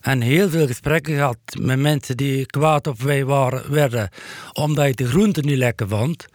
En 0.00 0.20
heel 0.20 0.50
veel 0.50 0.66
gesprekken 0.66 1.14
gehad 1.14 1.38
met 1.60 1.78
mensen 1.78 2.16
die 2.16 2.46
kwaad 2.46 2.86
op 2.86 3.02
mij 3.02 3.24
waren, 3.24 3.72
werden 3.72 4.08
omdat 4.52 4.86
ik 4.86 4.96
de 4.96 5.06
groenten 5.06 5.46
niet 5.46 5.56
lekker 5.56 5.88
vond. 5.88 6.26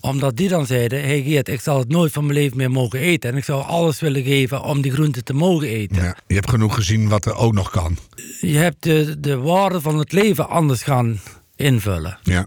Omdat 0.00 0.36
die 0.36 0.48
dan 0.48 0.66
zeiden, 0.66 1.02
hey 1.02 1.22
Geert, 1.22 1.48
ik 1.48 1.60
zal 1.60 1.78
het 1.78 1.88
nooit 1.88 2.12
van 2.12 2.26
mijn 2.26 2.38
leven 2.38 2.56
meer 2.56 2.70
mogen 2.70 2.98
eten. 2.98 3.30
En 3.30 3.36
ik 3.36 3.44
zou 3.44 3.62
alles 3.62 4.00
willen 4.00 4.22
geven 4.22 4.62
om 4.62 4.80
die 4.80 4.92
groenten 4.92 5.24
te 5.24 5.32
mogen 5.34 5.68
eten. 5.68 6.02
Ja. 6.02 6.16
Je 6.26 6.34
hebt 6.34 6.50
genoeg 6.50 6.74
gezien 6.74 7.08
wat 7.08 7.24
er 7.24 7.34
ook 7.34 7.52
nog 7.52 7.70
kan. 7.70 7.96
Je 8.40 8.56
hebt 8.56 8.82
de, 8.82 9.20
de 9.20 9.36
waarde 9.36 9.80
van 9.80 9.98
het 9.98 10.12
leven 10.12 10.48
anders 10.48 10.82
gaan 10.82 11.20
invullen. 11.56 12.18
Ja. 12.22 12.46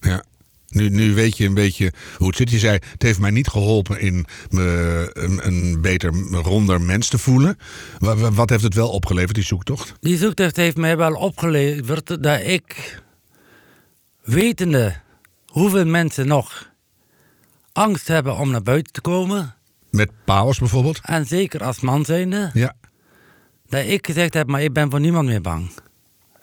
ja. 0.00 0.24
Nu, 0.72 0.88
nu 0.88 1.14
weet 1.14 1.36
je 1.36 1.44
een 1.46 1.54
beetje 1.54 1.92
hoe 2.18 2.26
het 2.26 2.36
zit. 2.36 2.50
Je 2.50 2.58
zei, 2.58 2.78
het 2.92 3.02
heeft 3.02 3.18
mij 3.18 3.30
niet 3.30 3.48
geholpen 3.48 4.00
in 4.00 4.26
me 4.50 5.10
een, 5.12 5.46
een 5.46 5.80
beter, 5.80 6.12
ronder 6.30 6.80
mens 6.80 7.08
te 7.08 7.18
voelen. 7.18 7.58
Wa- 7.98 8.16
wa- 8.16 8.30
Wat 8.32 8.50
heeft 8.50 8.62
het 8.62 8.74
wel 8.74 8.88
opgeleverd, 8.90 9.34
die 9.34 9.44
zoektocht? 9.44 9.92
Die 10.00 10.16
zoektocht 10.16 10.56
heeft 10.56 10.76
mij 10.76 10.96
wel 10.96 11.12
opgeleverd 11.14 12.22
dat 12.22 12.40
ik, 12.40 13.00
wetende 14.22 14.94
hoeveel 15.46 15.84
mensen 15.86 16.26
nog 16.26 16.70
angst 17.72 18.08
hebben 18.08 18.36
om 18.36 18.50
naar 18.50 18.62
buiten 18.62 18.92
te 18.92 19.00
komen, 19.00 19.54
Met 19.90 20.10
Paus 20.24 20.58
bijvoorbeeld? 20.58 21.00
en 21.02 21.26
zeker 21.26 21.64
als 21.64 21.80
man 21.80 22.04
zijnde, 22.04 22.50
Ja. 22.54 22.74
dat 23.68 23.84
ik 23.86 24.06
gezegd 24.06 24.34
heb, 24.34 24.46
maar 24.48 24.62
ik 24.62 24.72
ben 24.72 24.90
voor 24.90 25.00
niemand 25.00 25.26
meer 25.28 25.40
bang. 25.40 25.70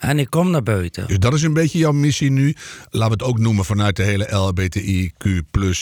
En 0.00 0.18
ik 0.18 0.30
kom 0.30 0.50
naar 0.50 0.62
buiten. 0.62 1.06
Dus 1.06 1.18
dat 1.18 1.34
is 1.34 1.42
een 1.42 1.52
beetje 1.52 1.78
jouw 1.78 1.92
missie 1.92 2.30
nu. 2.30 2.54
Laten 2.90 3.18
we 3.18 3.24
het 3.24 3.32
ook 3.32 3.38
noemen 3.38 3.64
vanuit 3.64 3.96
de 3.96 4.02
hele 4.02 4.28
LHBTIQ+, 4.30 5.14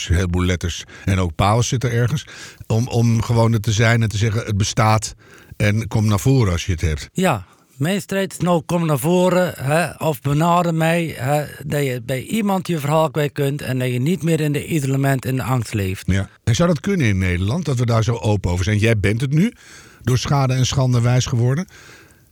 heleboel 0.09 0.45
letters. 0.45 0.85
En 1.05 1.19
ook 1.19 1.35
Paus 1.35 1.69
zit 1.69 1.85
er 1.85 1.93
ergens. 1.93 2.27
Om, 2.67 2.89
om 2.89 3.23
gewoon 3.23 3.53
er 3.53 3.61
te 3.61 3.73
zijn 3.73 4.03
en 4.03 4.09
te 4.09 4.17
zeggen, 4.17 4.45
het 4.45 4.57
bestaat. 4.57 5.15
En 5.57 5.89
kom 5.89 6.07
naar 6.07 6.21
voren 6.21 6.53
als 6.53 6.67
je 6.67 6.73
het 6.73 6.81
hebt. 6.81 7.09
Ja, 7.13 7.47
mijn 7.77 8.01
strijd 8.01 8.33
is 8.33 8.39
nou, 8.39 8.63
kom 8.67 8.87
naar 8.87 8.99
voren 8.99 9.53
hè, 9.57 9.91
of 9.91 10.21
benader 10.21 10.75
mij. 10.75 11.15
Hè, 11.17 11.45
dat 11.67 11.85
je 11.85 12.03
bij 12.07 12.23
iemand 12.23 12.67
je 12.67 12.79
verhaal 12.79 13.11
kwijt 13.11 13.33
kunt 13.33 13.63
en 13.63 13.79
dat 13.79 13.93
je 13.93 14.01
niet 14.01 14.23
meer 14.23 14.41
in 14.41 14.53
de 14.53 14.67
isolement 14.67 15.25
en 15.25 15.37
de 15.37 15.43
angst 15.43 15.75
leeft. 15.75 16.07
Ja. 16.07 16.29
En 16.45 16.55
zou 16.55 16.69
dat 16.69 16.81
kunnen 16.81 17.07
in 17.07 17.19
Nederland, 17.19 17.65
dat 17.65 17.79
we 17.79 17.87
daar 17.87 18.05
zo 18.05 18.15
open 18.15 18.51
over 18.51 18.65
zijn? 18.65 18.79
Jij 18.79 18.99
bent 18.99 19.21
het 19.21 19.33
nu, 19.33 19.53
door 20.03 20.19
schade 20.19 20.55
en 20.55 20.67
schande 20.67 21.01
wijs 21.01 21.27
geworden. 21.27 21.67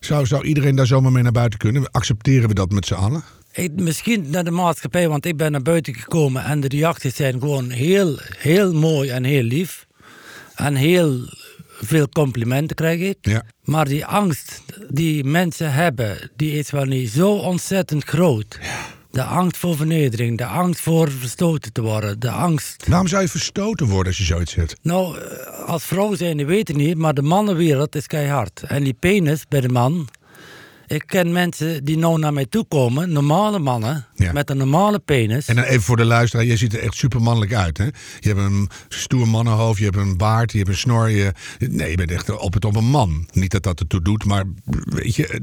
Zou, 0.06 0.26
zou 0.26 0.44
iedereen 0.44 0.76
daar 0.76 0.86
zomaar 0.86 1.12
mee 1.12 1.22
naar 1.22 1.32
buiten 1.32 1.58
kunnen? 1.58 1.90
Accepteren 1.90 2.48
we 2.48 2.54
dat 2.54 2.70
met 2.70 2.86
z'n 2.86 2.94
allen? 2.94 3.24
Ik, 3.52 3.80
misschien 3.80 4.30
naar 4.30 4.44
de 4.44 4.50
maatschappij, 4.50 5.08
want 5.08 5.26
ik 5.26 5.36
ben 5.36 5.52
naar 5.52 5.62
buiten 5.62 5.94
gekomen 5.94 6.44
en 6.44 6.60
de 6.60 6.68
reacties 6.68 7.16
zijn 7.16 7.40
gewoon 7.40 7.70
heel, 7.70 8.18
heel 8.38 8.72
mooi 8.72 9.10
en 9.10 9.24
heel 9.24 9.42
lief. 9.42 9.86
En 10.54 10.74
heel 10.74 11.20
veel 11.80 12.08
complimenten 12.08 12.76
krijg 12.76 13.00
ik. 13.00 13.16
Ja. 13.20 13.42
Maar 13.64 13.84
die 13.84 14.06
angst 14.06 14.62
die 14.88 15.24
mensen 15.24 15.72
hebben, 15.72 16.30
die 16.36 16.52
is 16.52 16.70
wel 16.70 16.84
niet 16.84 17.10
zo 17.10 17.32
ontzettend 17.32 18.04
groot. 18.04 18.58
De 19.16 19.22
angst 19.22 19.56
voor 19.56 19.76
vernedering, 19.76 20.38
de 20.38 20.44
angst 20.44 20.80
voor 20.80 21.10
verstoten 21.10 21.72
te 21.72 21.80
worden, 21.82 22.20
de 22.20 22.30
angst 22.30 22.86
Waarom 22.88 23.08
zou 23.08 23.22
je 23.22 23.28
verstoten 23.28 23.86
worden 23.86 24.06
als 24.06 24.16
je 24.16 24.24
zoiets 24.24 24.54
hebt? 24.54 24.76
Nou, 24.82 25.18
eh, 25.18 25.68
als 25.68 25.84
vrouw 25.84 26.14
zijn, 26.14 26.46
weet 26.46 26.68
ik 26.68 26.76
niet, 26.76 26.96
maar 26.96 27.14
de 27.14 27.22
mannenwereld 27.22 27.94
is 27.94 28.06
keihard. 28.06 28.62
En 28.62 28.84
die 28.84 28.94
penis 28.94 29.44
bij 29.48 29.60
de 29.60 29.68
man. 29.68 30.08
Ik 30.86 31.02
ken 31.06 31.32
mensen 31.32 31.84
die 31.84 31.98
nou 31.98 32.18
naar 32.18 32.32
mij 32.32 32.46
toe 32.46 32.64
komen, 32.68 33.12
normale 33.12 33.58
mannen, 33.58 34.06
Ja. 34.14 34.32
met 34.32 34.50
een 34.50 34.56
normale 34.56 34.98
penis. 34.98 35.46
En 35.48 35.54
dan 35.56 35.64
even 35.64 35.82
voor 35.82 35.96
de 35.96 36.04
luisteraar, 36.04 36.44
je 36.46 36.56
ziet 36.56 36.72
er 36.74 36.80
echt 36.80 36.94
supermannelijk 36.94 37.54
uit. 37.54 37.78
Hè? 37.78 37.84
Je 38.20 38.28
hebt 38.28 38.38
een 38.38 38.68
stoer 38.88 39.28
mannenhoofd, 39.28 39.78
je 39.78 39.84
hebt 39.84 39.96
een 39.96 40.16
baard, 40.16 40.52
je 40.52 40.58
hebt 40.58 40.70
een 40.70 40.76
snor. 40.76 41.10
Je... 41.10 41.32
Nee, 41.58 41.90
je 41.90 41.96
bent 41.96 42.10
echt 42.10 42.30
op 42.38 42.54
het 42.54 42.64
op 42.64 42.76
een 42.76 42.84
man. 42.90 43.28
Niet 43.32 43.50
dat 43.50 43.62
dat 43.62 43.80
ertoe 43.80 44.02
doet, 44.02 44.24
maar 44.24 44.44
weet 44.84 45.14
je, 45.14 45.40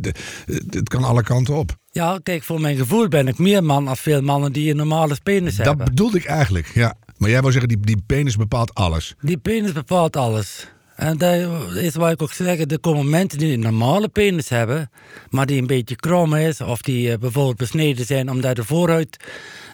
het 0.70 0.90
kan 0.90 1.04
alle 1.04 1.24
kanten 1.24 1.56
op. 1.56 1.76
Ja, 1.92 2.20
kijk, 2.24 2.44
voor 2.44 2.62
mijn 2.62 2.78
gevoel 2.78 3.08
ben 3.08 3.28
ik 3.28 3.38
meer 3.38 3.64
man 3.64 3.88
als 3.88 4.00
veel 4.00 4.22
mannen 4.22 4.52
die 4.52 4.70
een 4.70 4.78
normale 4.78 5.18
penis 5.24 5.56
Dat 5.56 5.66
hebben. 5.66 5.86
bedoelde 5.86 6.18
ik 6.18 6.26
eigenlijk, 6.26 6.72
ja. 6.74 6.96
Maar 7.18 7.30
jij 7.30 7.40
wou 7.40 7.52
zeggen, 7.52 7.70
die, 7.70 7.80
die 7.80 8.04
penis 8.06 8.36
bepaalt 8.36 8.74
alles. 8.74 9.16
Die 9.22 9.38
penis 9.38 9.72
bepaalt 9.72 10.16
alles. 10.16 10.68
En 10.96 11.18
dat 11.18 11.34
is 11.76 11.96
wat 11.96 12.12
ik 12.12 12.22
ook 12.22 12.34
zeg, 12.34 12.60
er 12.60 12.80
komen 12.80 13.10
mensen 13.10 13.40
die 13.40 13.54
een 13.54 13.60
normale 13.60 14.08
penis 14.08 14.50
hebben, 14.50 14.90
maar 15.30 15.46
die 15.46 15.62
een 15.62 15.68
beetje 15.68 15.96
krom 15.96 16.34
is, 16.34 16.62
of 16.62 16.82
die 16.82 17.12
eh, 17.12 17.18
bijvoorbeeld 17.18 17.58
besneden 17.58 18.06
zijn 18.06 18.30
omdat 18.30 18.56
de 18.56 18.64
voorhuid 18.64 19.18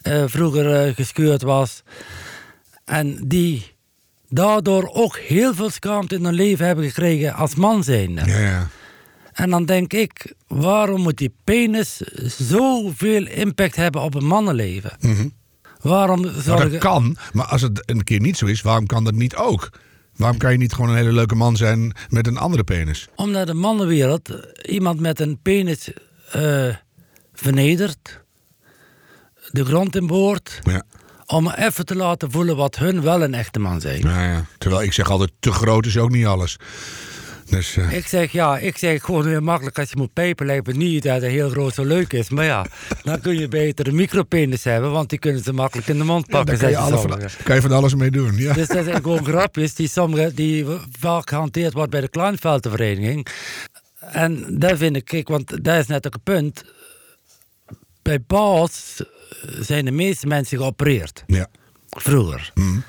eh, 0.01 0.23
vroeger 0.27 0.73
eh, 0.73 0.95
gescheurd 0.95 1.41
was. 1.41 1.83
En 2.85 3.23
die 3.27 3.75
daardoor 4.29 4.89
ook 4.93 5.17
heel 5.17 5.53
veel 5.53 5.69
schaamte 5.69 6.15
in 6.15 6.23
hun 6.25 6.33
leven 6.33 6.65
hebben 6.65 6.85
gekregen 6.85 7.33
als 7.33 7.55
man 7.55 7.83
zijnde. 7.83 8.25
Ja, 8.25 8.39
ja. 8.39 8.67
En 9.33 9.49
dan 9.49 9.65
denk 9.65 9.93
ik, 9.93 10.33
waarom 10.47 11.01
moet 11.01 11.17
die 11.17 11.33
penis 11.43 11.97
zoveel 12.37 13.27
impact 13.27 13.75
hebben 13.75 14.01
op 14.01 14.15
een 14.15 14.25
mannenleven? 14.25 14.91
Waarom 15.81 16.21
Nou, 16.21 16.41
zorgen... 16.41 16.71
dat 16.71 16.79
kan, 16.79 17.17
maar 17.33 17.45
als 17.45 17.61
het 17.61 17.83
een 17.85 18.03
keer 18.03 18.19
niet 18.19 18.37
zo 18.37 18.45
is, 18.45 18.61
waarom 18.61 18.85
kan 18.85 19.03
dat 19.03 19.13
niet 19.13 19.35
ook? 19.35 19.69
Waarom 20.19 20.37
kan 20.37 20.51
je 20.51 20.57
niet 20.57 20.73
gewoon 20.73 20.89
een 20.89 20.95
hele 20.95 21.11
leuke 21.13 21.35
man 21.35 21.55
zijn 21.57 21.93
met 22.09 22.27
een 22.27 22.37
andere 22.37 22.63
penis? 22.63 23.07
Omdat 23.15 23.47
de 23.47 23.53
mannenwereld 23.53 24.29
iemand 24.67 24.99
met 24.99 25.19
een 25.19 25.39
penis 25.41 25.89
eh, 26.31 26.75
vernedert, 27.33 28.21
de 29.51 29.65
grond 29.65 29.95
in 29.95 30.07
boort, 30.07 30.59
Ja. 30.63 30.83
om 31.25 31.49
even 31.49 31.85
te 31.85 31.95
laten 31.95 32.31
voelen 32.31 32.55
wat 32.55 32.75
hun 32.75 33.01
wel 33.01 33.21
een 33.23 33.33
echte 33.33 33.59
man 33.59 33.81
zijn. 33.81 34.01
Nou 34.01 34.21
ja. 34.21 34.45
Terwijl 34.57 34.83
ik 34.83 34.93
zeg 34.93 35.09
altijd, 35.09 35.31
te 35.39 35.51
groot 35.51 35.85
is 35.85 35.97
ook 35.97 36.09
niet 36.11 36.25
alles. 36.25 36.57
Dus, 37.49 37.77
Ik 37.77 38.07
zeg 38.07 38.31
ja, 38.31 38.57
ik 38.57 38.77
zeg 38.77 39.03
gewoon 39.03 39.27
heel 39.27 39.41
makkelijk 39.41 39.79
als 39.79 39.89
je 39.89 39.97
moet 39.97 40.13
pijpen, 40.13 40.45
lijkt 40.45 40.67
me 40.67 40.73
niet 40.73 41.03
dat 41.03 41.21
het 41.21 41.31
heel 41.31 41.49
groot 41.49 41.73
zo 41.73 41.83
leuk 41.83 42.13
is. 42.13 42.29
Maar 42.29 42.45
ja, 42.45 42.65
dan 43.03 43.21
kun 43.21 43.39
je 43.39 43.47
beter 43.47 43.87
een 43.87 43.95
micropenis 43.95 44.63
hebben, 44.63 44.91
want 44.91 45.09
die 45.09 45.19
kunnen 45.19 45.43
ze 45.43 45.53
makkelijk 45.53 45.87
in 45.87 45.97
de 45.97 46.03
mond 46.03 46.25
ja, 46.27 46.31
pakken. 46.31 46.59
daar 46.59 46.71
kan 46.71 46.91
je, 46.91 46.97
van, 46.97 47.43
kan 47.43 47.55
je 47.55 47.61
van 47.61 47.71
alles 47.71 47.95
mee 47.95 48.11
doen. 48.11 48.37
Ja. 48.37 48.53
Dus 48.53 48.67
dat 48.67 48.83
zijn 48.83 49.01
gewoon 49.01 49.25
grapjes 49.25 49.75
die, 49.75 49.87
sommige, 49.87 50.33
die 50.33 50.65
vaak 50.99 51.29
gehanteerd 51.29 51.73
wordt 51.73 51.91
bij 51.91 52.01
de 52.01 52.09
Kleinveldenvereniging. 52.09 53.27
En 53.99 54.59
daar 54.59 54.77
vind 54.77 54.95
ik, 54.95 55.05
kijk, 55.05 55.27
want 55.27 55.63
dat 55.63 55.77
is 55.77 55.87
net 55.87 56.07
ook 56.07 56.13
een 56.13 56.21
punt. 56.23 56.63
Bij 58.01 58.19
Paus 58.19 59.01
zijn 59.59 59.85
de 59.85 59.91
meeste 59.91 60.27
mensen 60.27 60.57
geopereerd, 60.57 61.23
ja. 61.27 61.47
vroeger. 61.89 62.51
Mhm. 62.53 62.79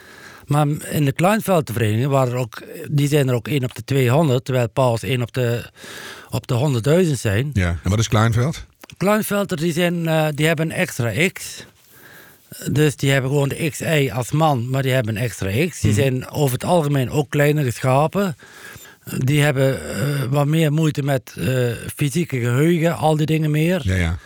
Maar 0.51 0.67
in 0.91 1.05
de 1.05 1.13
Kleinveldenvereniging 1.13 2.07
waren 2.07 2.33
er 2.33 2.39
ook, 2.39 2.63
die 2.91 3.09
zijn 3.09 3.29
er 3.29 3.35
ook 3.35 3.49
1 3.49 3.65
op 3.65 3.75
de 3.75 3.85
200, 3.85 4.45
terwijl 4.45 4.69
Paus 4.69 5.03
1 5.03 5.23
op 5.23 5.33
de, 5.33 5.71
op 6.31 6.47
de 6.47 7.03
100.000 7.07 7.13
zijn. 7.13 7.51
ja. 7.53 7.79
En 7.83 7.91
wat 7.91 7.99
is 7.99 8.09
Kleinveld? 8.09 8.67
Kleinvelder 8.97 9.57
die, 9.57 9.73
zijn, 9.73 10.09
eh, 10.09 10.27
die 10.35 10.47
hebben 10.47 10.71
een 10.71 10.77
extra 10.77 11.13
X. 11.33 11.67
Dus 12.71 12.97
die 12.97 13.11
hebben 13.11 13.31
gewoon 13.31 13.49
de 13.49 13.69
XY 13.71 14.11
als 14.15 14.31
man, 14.31 14.71
maar 14.71 14.83
die 14.83 14.93
hebben 14.93 15.17
een 15.17 15.23
extra 15.23 15.67
X. 15.69 15.81
Die 15.81 15.93
zijn 15.93 16.31
over 16.31 16.53
het 16.53 16.65
algemeen 16.65 17.11
ook 17.11 17.31
kleinere 17.31 17.71
schapen. 17.71 18.37
Die 19.19 19.43
hebben 19.43 19.95
eh, 19.95 20.23
wat 20.31 20.47
meer 20.47 20.73
moeite 20.73 21.03
met 21.03 21.35
eh, 21.39 21.47
fysieke 21.97 22.41
geheugen, 22.41 22.97
al 22.97 23.17
die 23.17 23.27
dingen 23.27 23.51
meer. 23.51 23.81
Ja, 23.85 23.95
ja. 23.95 24.19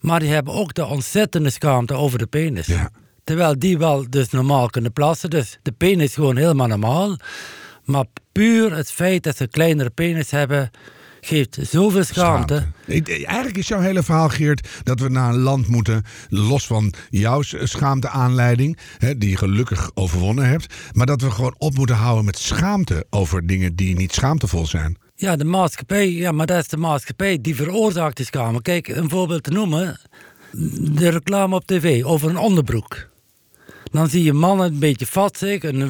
Maar 0.00 0.20
die 0.20 0.30
hebben 0.30 0.54
ook 0.54 0.74
de 0.74 0.86
ontzettende 0.86 1.50
schaamte 1.50 1.94
over 1.94 2.18
de 2.18 2.26
penis. 2.26 2.66
Ja. 2.66 2.90
Terwijl 3.24 3.58
die 3.58 3.78
wel 3.78 4.06
dus 4.10 4.30
normaal 4.30 4.68
kunnen 4.68 4.92
plassen. 4.92 5.30
Dus 5.30 5.58
de 5.62 5.72
penis 5.72 6.04
is 6.04 6.14
gewoon 6.14 6.36
helemaal 6.36 6.66
normaal. 6.66 7.16
Maar 7.84 8.04
puur 8.32 8.76
het 8.76 8.90
feit 8.90 9.22
dat 9.22 9.36
ze 9.36 9.42
een 9.42 9.50
kleinere 9.50 9.90
penis 9.90 10.30
hebben, 10.30 10.70
geeft 11.20 11.58
zoveel 11.60 12.04
schaamte. 12.04 12.66
Eigenlijk 12.86 13.56
is 13.56 13.68
jouw 13.68 13.80
hele 13.80 14.02
verhaal, 14.02 14.28
Geert, 14.28 14.68
dat 14.82 15.00
we 15.00 15.08
naar 15.08 15.32
een 15.32 15.40
land 15.40 15.68
moeten, 15.68 16.04
los 16.28 16.66
van 16.66 16.92
jouw 17.10 17.42
schaamte-aanleiding, 17.42 18.78
hè, 18.98 19.18
die 19.18 19.30
je 19.30 19.36
gelukkig 19.36 19.90
overwonnen 19.94 20.48
hebt, 20.48 20.74
maar 20.92 21.06
dat 21.06 21.20
we 21.20 21.30
gewoon 21.30 21.54
op 21.58 21.74
moeten 21.74 21.96
houden 21.96 22.24
met 22.24 22.38
schaamte 22.38 23.06
over 23.10 23.46
dingen 23.46 23.76
die 23.76 23.96
niet 23.96 24.12
schaamtevol 24.12 24.66
zijn. 24.66 24.98
Ja, 25.14 25.36
de 25.36 25.44
maatschappij, 25.44 26.10
ja, 26.10 26.32
maar 26.32 26.46
dat 26.46 26.58
is 26.58 26.68
de 26.68 26.76
maatschappij 26.76 27.38
die 27.40 27.54
veroorzaakt 27.54 28.16
die 28.16 28.26
schaamte. 28.26 28.62
Kijk, 28.62 28.88
een 28.88 29.10
voorbeeld 29.10 29.42
te 29.42 29.50
noemen. 29.50 30.00
De 30.92 31.08
reclame 31.08 31.54
op 31.54 31.66
tv 31.66 32.04
over 32.04 32.30
een 32.30 32.36
onderbroek. 32.36 33.12
Dan 33.94 34.08
zie 34.08 34.22
je 34.22 34.32
mannen 34.32 34.66
een 34.72 34.78
beetje 34.78 35.06
vatzig, 35.06 35.62
een 35.62 35.88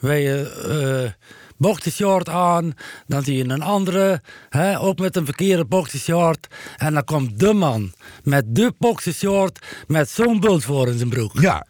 wijde 0.00 0.50
eh, 0.68 1.10
boxershort 1.56 2.28
aan. 2.28 2.74
Dan 3.06 3.22
zie 3.22 3.36
je 3.36 3.44
een 3.44 3.62
andere, 3.62 4.22
hè, 4.48 4.80
ook 4.80 4.98
met 4.98 5.16
een 5.16 5.24
verkeerde 5.24 5.64
boxershort. 5.64 6.46
En 6.76 6.94
dan 6.94 7.04
komt 7.04 7.38
de 7.40 7.52
man 7.52 7.92
met 8.22 8.44
de 8.48 8.72
boxershort 8.78 9.58
met 9.86 10.08
zo'n 10.08 10.40
bult 10.40 10.64
voor 10.64 10.88
in 10.88 10.96
zijn 10.98 11.08
broek. 11.08 11.40
Ja. 11.40 11.66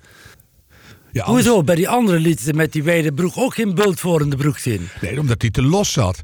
Ja, 1.12 1.22
anders- 1.22 1.46
Hoezo? 1.46 1.62
Bij 1.62 1.74
die 1.74 1.88
andere 1.88 2.34
ze 2.40 2.52
met 2.52 2.72
die 2.72 2.82
wijde 2.82 3.12
broek 3.12 3.32
ook 3.36 3.54
geen 3.54 3.74
bult 3.74 4.00
voor 4.00 4.20
in 4.20 4.30
de 4.30 4.36
broek 4.36 4.58
zien. 4.58 4.88
Nee, 5.00 5.20
omdat 5.20 5.40
hij 5.42 5.50
te 5.50 5.62
los 5.62 5.92
zat. 5.92 6.20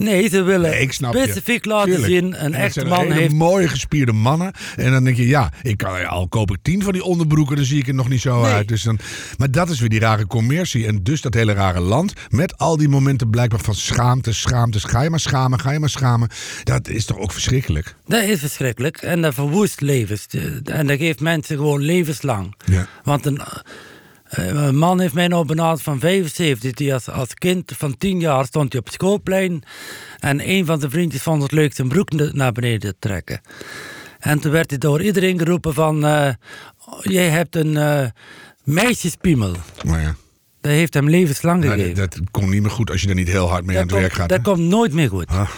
Nee, 0.00 0.28
ze 0.28 0.42
willen 0.42 0.70
Nee, 0.70 0.80
ik 0.80 0.92
snap 0.92 1.14
je. 1.14 1.18
specifiek 1.22 1.64
laten 1.64 1.90
Tuurlijk. 1.92 2.12
zien... 2.12 2.34
En 2.34 2.62
een 2.62 2.72
zijn 2.72 2.86
man 2.88 3.00
hele 3.02 3.14
heeft... 3.14 3.34
mooie 3.34 3.68
gespierde 3.68 4.12
mannen. 4.12 4.52
En 4.76 4.92
dan 4.92 5.04
denk 5.04 5.16
je, 5.16 5.26
ja, 5.26 5.52
ik 5.62 5.76
kan, 5.76 6.06
al 6.08 6.28
koop 6.28 6.50
ik 6.50 6.58
tien 6.62 6.82
van 6.82 6.92
die 6.92 7.04
onderbroeken, 7.04 7.56
dan 7.56 7.64
zie 7.64 7.78
ik 7.78 7.88
er 7.88 7.94
nog 7.94 8.08
niet 8.08 8.20
zo 8.20 8.42
Nee. 8.42 8.52
uit. 8.52 8.68
Dus 8.68 8.82
dan, 8.82 8.98
maar 9.38 9.50
dat 9.50 9.70
is 9.70 9.80
weer 9.80 9.88
die 9.88 10.00
rare 10.00 10.26
commercie. 10.26 10.86
En 10.86 11.02
dus 11.02 11.20
dat 11.20 11.34
hele 11.34 11.52
rare 11.52 11.80
land. 11.80 12.12
Met 12.28 12.58
al 12.58 12.76
die 12.76 12.88
momenten 12.88 13.30
blijkbaar 13.30 13.60
van 13.60 13.74
schaamte, 13.74 14.32
schaamte. 14.32 14.80
Ga 14.80 15.02
je 15.02 15.10
maar 15.10 15.20
schamen, 15.20 15.60
ga 15.60 15.70
je 15.72 15.78
maar 15.78 15.88
schamen. 15.88 16.28
Dat 16.64 16.88
is 16.88 17.04
toch 17.04 17.18
ook 17.18 17.32
verschrikkelijk? 17.32 17.94
Dat 18.06 18.22
is 18.22 18.38
verschrikkelijk 18.40 18.96
en 18.96 19.22
dat 19.22 19.34
verwoest 19.34 19.80
levens. 19.80 20.26
En 20.64 20.86
dat 20.86 20.98
geeft 20.98 21.20
mensen 21.20 21.56
gewoon 21.56 21.80
levenslang. 21.80 22.54
Ja. 22.64 22.86
Want 23.04 23.26
een, 23.26 23.40
een 24.30 24.76
man 24.76 25.00
heeft 25.00 25.14
mij 25.14 25.28
nou 25.28 25.44
benaderd 25.46 25.82
van 25.82 25.98
75. 26.00 26.72
Die 26.72 26.94
als, 26.94 27.08
als 27.08 27.34
kind 27.34 27.72
van 27.76 27.96
10 27.96 28.20
jaar 28.20 28.44
stond 28.44 28.70
hij 28.72 28.80
op 28.80 28.86
het 28.86 28.94
schoolplein. 28.94 29.62
En 30.18 30.48
een 30.48 30.66
van 30.66 30.78
zijn 30.80 30.90
vriendjes 30.90 31.22
vond 31.22 31.42
het 31.42 31.52
leuk 31.52 31.74
zijn 31.74 31.88
broek 31.88 32.12
na- 32.12 32.30
naar 32.32 32.52
beneden 32.52 32.80
te 32.90 32.96
trekken. 32.98 33.40
En 34.18 34.40
toen 34.40 34.52
werd 34.52 34.70
hij 34.70 34.78
door 34.78 35.02
iedereen 35.02 35.38
geroepen 35.38 35.74
van... 35.74 36.04
eh, 36.06 36.28
jij 37.02 37.28
hebt 37.28 37.56
een 37.56 37.76
eh, 37.76 38.04
meisjespiemel. 38.64 39.52
Ja, 39.82 40.14
Dat 40.60 40.72
heeft 40.72 40.94
hem 40.94 41.08
levenslang 41.08 41.64
nou, 41.64 41.72
gegeven. 41.74 41.94
dat, 41.96 42.12
dat 42.12 42.30
komt 42.30 42.50
niet 42.50 42.62
meer 42.62 42.70
goed 42.70 42.90
als 42.90 43.00
je 43.02 43.08
er 43.08 43.14
niet 43.14 43.28
heel 43.28 43.48
hard 43.48 43.64
mee 43.64 43.76
aan 43.76 43.82
het 43.82 43.92
werk 43.92 44.12
gaat. 44.12 44.28
dat 44.28 44.42
komt 44.42 44.58
nooit 44.60 44.92
meer 44.92 45.08
goed. 45.08 45.26
Ah. 45.26 45.50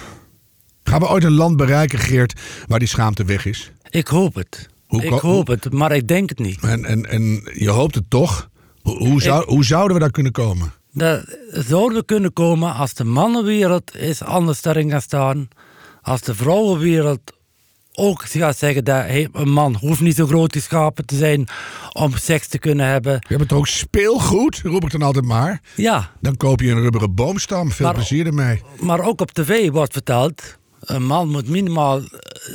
Gaan 0.83 1.01
we 1.01 1.09
ooit 1.09 1.25
een 1.25 1.33
land 1.33 1.57
bereiken, 1.57 1.99
Geert, 1.99 2.41
waar 2.67 2.79
die 2.79 2.89
schaamte 2.89 3.25
weg 3.25 3.47
is? 3.47 3.71
Ik 3.91 4.07
hoop 4.07 4.35
het. 4.35 4.69
Hoe 4.87 5.03
ik 5.03 5.11
hoop 5.11 5.47
het, 5.47 5.73
maar 5.73 5.93
ik 5.93 6.09
denk 6.09 6.29
het 6.29 6.39
niet. 6.39 6.61
En, 6.61 6.85
en, 6.85 7.07
en 7.11 7.51
je 7.55 7.69
hoopt 7.71 7.95
het 7.95 8.11
toch? 8.11 8.51
Hoe, 8.83 9.09
hoe, 9.09 9.23
zou, 9.23 9.45
hoe 9.47 9.65
zouden 9.65 9.95
we 9.95 10.03
daar 10.03 10.11
kunnen 10.11 10.33
komen? 10.33 10.73
Dat 10.93 11.25
zouden 11.51 11.99
we 11.99 12.05
kunnen 12.05 12.33
komen 12.33 12.75
als 12.75 12.95
de 12.95 13.05
mannenwereld 13.05 13.97
is 13.97 14.23
anders 14.23 14.63
daarin 14.63 14.91
gaat 14.91 15.03
staan. 15.03 15.49
Als 16.03 16.21
de 16.21 16.35
vrouwenwereld 16.35 17.21
ook 17.95 18.23
gaat 18.25 18.57
zeggen 18.59 18.85
dat 18.85 18.97
hey, 19.07 19.29
een 19.33 19.51
man 19.53 19.77
hoeft 19.81 20.01
niet 20.01 20.17
zo 20.17 20.27
groot 20.27 20.53
geschapen 20.53 21.07
te 21.07 21.17
zijn 21.17 21.47
om 21.93 22.17
seks 22.17 22.47
te 22.49 22.59
kunnen 22.59 22.87
hebben. 22.87 23.13
We 23.13 23.25
hebben 23.29 23.47
toch 23.49 23.59
ook 23.59 23.67
speelgoed, 23.67 24.61
roep 24.65 24.85
ik 24.85 24.91
dan 24.91 25.03
altijd 25.03 25.25
maar. 25.25 25.61
Ja, 25.77 26.11
Dan 26.21 26.37
koop 26.37 26.61
je 26.61 26.71
een 26.71 26.81
rubberen 26.81 27.15
boomstam. 27.15 27.71
Veel 27.71 27.87
Maar- 27.87 27.95
plezier 27.95 28.27
ermee. 28.27 28.63
maar 28.81 29.01
ook 29.01 29.21
op 29.21 29.31
tv 29.33 29.71
wordt 29.71 29.93
verteld... 29.93 30.43
Een 30.83 31.07
man 31.07 31.29
moet 31.29 31.49
minimaal 31.49 31.99
eh, 31.99 32.05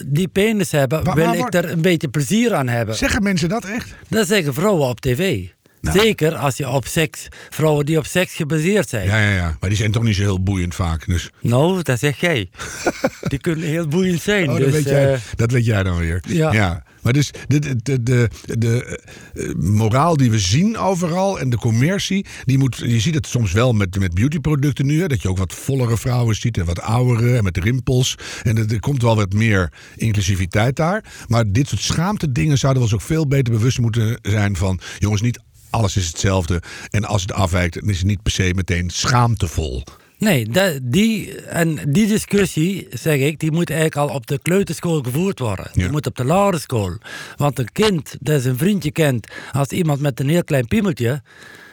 die 0.05 0.27
penis 0.27 0.71
hebben, 0.71 1.03
Maar- 1.03 1.15
wil 1.15 1.25
maar- 1.25 1.37
ik 1.37 1.53
er 1.53 1.71
een 1.71 1.81
beetje 1.81 2.07
plezier 2.07 2.53
aan 2.53 2.67
hebben. 2.67 2.95
Zeggen 2.95 3.23
mensen 3.23 3.49
dat 3.49 3.65
echt? 3.65 3.95
Dat 4.09 4.27
zeggen 4.27 4.53
vrouwen 4.53 4.87
op 4.87 4.99
tv. 4.99 5.45
Nou. 5.81 5.99
Zeker 5.99 6.35
als 6.35 6.57
je 6.57 6.69
op 6.69 6.85
seks, 6.85 7.27
vrouwen 7.49 7.85
die 7.85 7.97
op 7.97 8.05
seks 8.05 8.33
gebaseerd 8.33 8.89
zijn. 8.89 9.07
Ja, 9.07 9.19
ja, 9.19 9.35
ja. 9.35 9.57
Maar 9.59 9.69
die 9.69 9.77
zijn 9.77 9.91
toch 9.91 10.03
niet 10.03 10.15
zo 10.15 10.21
heel 10.21 10.43
boeiend 10.43 10.75
vaak. 10.75 11.05
Dus, 11.05 11.29
Nou, 11.41 11.81
dat 11.81 11.99
zeg 11.99 12.19
jij. 12.19 12.49
Die 13.27 13.39
kunnen 13.39 13.67
heel 13.67 13.87
boeiend 13.87 14.21
zijn. 14.21 14.49
oh, 14.49 14.55
dus, 14.55 14.65
dat, 14.65 14.73
weet 14.73 14.83
jij, 14.83 15.13
eh, 15.13 15.19
dat 15.35 15.51
weet 15.51 15.65
jij 15.65 15.83
dan 15.83 15.97
weer. 15.97 16.23
Ja. 16.27 16.83
Maar 17.01 17.13
dus 17.13 17.31
de, 17.47 17.59
de, 17.59 17.75
de, 17.83 18.03
de, 18.03 18.29
de, 18.45 18.99
eh, 19.33 19.53
moraal 19.55 20.17
die 20.17 20.31
we 20.31 20.39
zien 20.39 20.77
overal 20.77 21.39
en 21.39 21.49
de 21.49 21.57
commercie, 21.57 22.25
die 22.45 22.57
moet, 22.57 22.77
je 22.77 22.99
ziet 22.99 23.15
het 23.15 23.27
soms 23.27 23.51
wel 23.51 23.73
met, 23.73 23.99
met 23.99 24.13
beautyproducten 24.13 24.85
nu. 24.85 25.01
Hè, 25.01 25.07
dat 25.07 25.21
je 25.21 25.29
ook 25.29 25.37
wat 25.37 25.53
vollere 25.53 25.97
vrouwen 25.97 26.35
ziet 26.35 26.57
en 26.57 26.65
wat 26.65 26.81
oudere 26.81 27.37
en 27.37 27.43
met 27.43 27.57
rimpels. 27.57 28.15
En 28.43 28.57
er, 28.57 28.73
er 28.73 28.79
komt 28.79 29.01
wel 29.01 29.15
wat 29.15 29.33
meer 29.33 29.71
inclusiviteit 29.95 30.75
daar. 30.75 31.03
Maar 31.27 31.51
dit 31.51 31.67
soort 31.67 31.81
schaamte 31.81 32.31
dingen 32.31 32.57
zouden 32.57 32.83
we 32.83 32.87
ons 32.89 33.01
ook 33.01 33.07
veel 33.07 33.27
beter 33.27 33.53
bewust 33.53 33.79
moeten 33.79 34.19
zijn 34.21 34.55
van... 34.55 34.79
jongens, 34.99 35.21
niet 35.21 35.39
alles 35.69 35.97
is 35.97 36.07
hetzelfde. 36.07 36.61
En 36.89 37.05
als 37.05 37.21
het 37.21 37.31
afwijkt, 37.31 37.79
dan 37.79 37.89
is 37.89 37.97
het 37.97 38.07
niet 38.07 38.23
per 38.23 38.31
se 38.31 38.51
meteen 38.55 38.89
schaamtevol. 38.89 39.83
Nee, 40.19 40.47
die, 40.83 41.41
en 41.41 41.91
die 41.91 42.07
discussie, 42.07 42.87
zeg 42.91 43.19
ik, 43.19 43.39
die 43.39 43.51
moet 43.51 43.69
eigenlijk 43.69 44.09
al 44.09 44.15
op 44.15 44.27
de 44.27 44.39
kleuterschool 44.41 45.01
gevoerd 45.03 45.39
worden. 45.39 45.69
Ja. 45.73 45.81
Die 45.81 45.91
moet 45.91 46.07
op 46.07 46.15
de 46.15 46.23
lagere 46.23 46.59
school. 46.59 46.97
Want 47.35 47.59
een 47.59 47.71
kind 47.71 48.15
dat 48.19 48.41
zijn 48.41 48.57
vriendje 48.57 48.91
kent 48.91 49.27
als 49.51 49.67
iemand 49.67 49.99
met 49.99 50.19
een 50.19 50.29
heel 50.29 50.43
klein 50.43 50.67
piemeltje, 50.67 51.21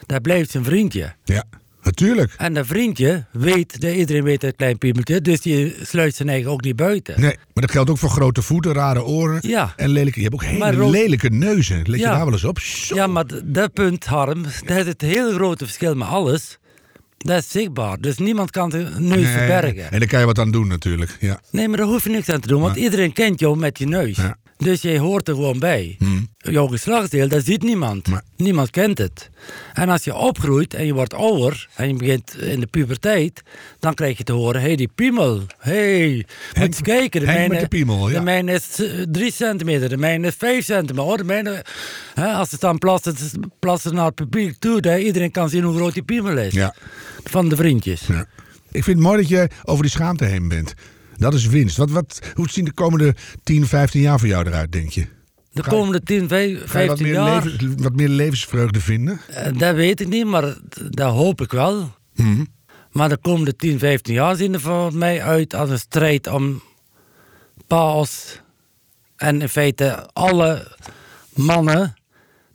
dat 0.06 0.22
blijft 0.22 0.50
zijn 0.50 0.64
vriendje. 0.64 1.14
Ja, 1.24 1.44
natuurlijk. 1.84 2.34
En 2.36 2.54
dat 2.54 2.66
vriendje 2.66 3.24
weet 3.32 3.80
dat 3.80 3.94
iedereen 3.94 4.22
weet 4.22 4.40
dat 4.40 4.56
klein 4.56 4.78
piemeltje, 4.78 5.20
dus 5.20 5.40
die 5.40 5.74
sluit 5.82 6.14
zijn 6.14 6.28
eigen 6.28 6.50
ook 6.50 6.62
niet 6.62 6.76
buiten. 6.76 7.20
Nee, 7.20 7.36
maar 7.52 7.62
dat 7.62 7.70
geldt 7.70 7.90
ook 7.90 7.98
voor 7.98 8.10
grote 8.10 8.42
voeten, 8.42 8.72
rare 8.72 9.04
oren 9.04 9.38
Ja. 9.40 9.72
en 9.76 9.88
lelijke... 9.88 10.18
Je 10.20 10.28
hebt 10.28 10.34
ook 10.34 10.44
hele 10.44 10.90
lelijke 10.90 11.28
neuzen. 11.30 11.82
Let 11.86 12.00
je 12.00 12.06
daar 12.06 12.24
wel 12.24 12.32
eens 12.32 12.44
op? 12.44 12.58
Zo. 12.58 12.94
Ja, 12.94 13.06
maar 13.06 13.24
dat 13.44 13.72
punt, 13.72 14.04
Harm, 14.04 14.42
dat 14.42 14.76
is 14.76 14.86
het 14.86 15.00
hele 15.00 15.34
grote 15.34 15.64
verschil 15.64 15.94
met 15.94 16.08
alles. 16.08 16.58
Dat 17.18 17.38
is 17.38 17.50
zichtbaar, 17.50 18.00
dus 18.00 18.18
niemand 18.18 18.50
kan 18.50 18.70
de 18.70 18.88
neus 18.98 19.16
Nee, 19.22 19.26
verbergen. 19.26 19.90
En 19.90 19.98
daar 19.98 20.08
kan 20.08 20.20
je 20.20 20.26
wat 20.26 20.38
aan 20.38 20.50
doen 20.50 20.68
natuurlijk. 20.68 21.16
Ja. 21.20 21.40
Nee, 21.50 21.68
maar 21.68 21.76
daar 21.76 21.86
hoef 21.86 22.04
je 22.04 22.10
niks 22.10 22.28
aan 22.28 22.40
te 22.40 22.48
doen, 22.48 22.60
want 22.60 22.76
iedereen 22.76 23.12
kent 23.12 23.40
jou 23.40 23.56
met 23.58 23.78
je 23.78 23.86
neus. 23.86 24.16
Ja. 24.16 24.36
Dus 24.56 24.82
jij 24.82 24.98
hoort 24.98 25.28
er 25.28 25.34
gewoon 25.34 25.58
bij. 25.58 25.96
Jouw 26.36 26.66
geslachtsdeel, 26.66 27.28
dat 27.28 27.44
ziet 27.44 27.62
niemand. 27.62 28.08
Maar- 28.08 28.22
Niemand 28.36 28.70
kent 28.70 28.98
het. 28.98 29.30
En 29.72 29.88
als 29.88 30.04
je 30.04 30.14
opgroeit 30.14 30.74
en 30.74 30.86
je 30.86 30.94
wordt 30.94 31.14
ouder 31.14 31.68
en 31.74 31.88
je 31.88 31.94
begint 31.94 32.36
in 32.40 32.60
de 32.60 32.66
puberteit, 32.66 33.42
dan 33.78 33.94
krijg 33.94 34.18
je 34.18 34.24
te 34.24 34.32
horen: 34.32 34.60
hé, 34.60 34.66
hey, 34.66 34.76
die 34.76 34.90
piemel. 34.94 35.40
Hé, 35.58 35.72
hey, 36.00 36.26
moet 36.54 36.66
eens 36.66 36.80
kijken. 36.80 37.20
De 37.20 37.26
mijne, 37.26 37.58
de 37.58 37.68
piemel, 37.68 38.08
ja. 38.10 38.18
de 38.18 38.24
mijne 38.24 38.52
is 38.52 38.80
3 39.10 39.32
centimeter, 39.32 39.88
de 39.88 39.96
mijne 39.96 40.26
is 40.26 40.34
5 40.38 40.64
centimeter. 40.64 41.04
Oh, 41.10 41.16
de 41.16 41.24
mijne, 41.24 41.64
hè, 42.14 42.26
als 42.26 42.48
ze 42.48 42.56
dan 42.58 42.78
plassen, 42.78 43.14
plassen 43.58 43.94
naar 43.94 44.06
het 44.06 44.14
publiek 44.14 44.56
toe, 44.58 44.80
dat 44.80 45.00
iedereen 45.00 45.30
kan 45.30 45.48
zien 45.48 45.62
hoe 45.62 45.74
groot 45.76 45.94
die 45.94 46.02
piemel 46.02 46.38
is. 46.38 46.52
Ja. 46.52 46.74
Van 47.24 47.48
de 47.48 47.56
vriendjes. 47.56 48.06
Ja. 48.06 48.26
Ik 48.70 48.84
vind 48.84 48.96
het 48.96 49.06
mooi 49.06 49.20
dat 49.20 49.28
je 49.28 49.48
over 49.64 49.82
die 49.82 49.92
schaamte 49.92 50.24
heen 50.24 50.48
bent. 50.48 50.74
Dat 51.16 51.34
is 51.34 51.46
winst. 51.46 51.76
Wat, 51.76 51.90
wat, 51.90 52.18
hoe 52.34 52.48
zien 52.48 52.64
de 52.64 52.72
komende 52.72 53.14
10, 53.42 53.66
15 53.66 54.00
jaar 54.00 54.18
voor 54.18 54.28
jou 54.28 54.46
eruit, 54.46 54.72
denk 54.72 54.90
je? 54.90 55.00
De 55.52 55.62
je- 55.64 55.68
komende 55.68 56.02
10, 56.02 56.28
Ga 56.28 56.36
je 56.38 56.58
wat 56.58 56.68
15 56.68 57.06
meer, 57.06 57.14
jaar. 57.14 57.50
wat 57.76 57.92
meer 57.94 58.08
levensvreugde 58.08 58.80
vinden? 58.80 59.20
Eh, 59.28 59.58
Dat 59.58 59.74
weet 59.74 60.00
ik 60.00 60.08
niet, 60.08 60.26
maar 60.26 60.56
dat 60.90 61.12
hoop 61.12 61.40
ik 61.40 61.50
wel. 61.52 61.92
Mhm. 62.14 62.44
Maar 62.92 63.08
de 63.08 63.16
komende 63.16 63.56
10, 63.56 63.78
15 63.78 64.14
jaar 64.14 64.36
zien 64.36 64.54
er 64.54 64.60
voor 64.60 64.94
mij 64.94 65.22
uit 65.22 65.54
als 65.54 65.70
een 65.70 65.78
strijd 65.78 66.26
om 66.26 66.62
paus. 67.66 68.40
En 69.16 69.40
in 69.40 69.48
feite 69.48 70.08
alle 70.12 70.76
mannen 71.34 71.94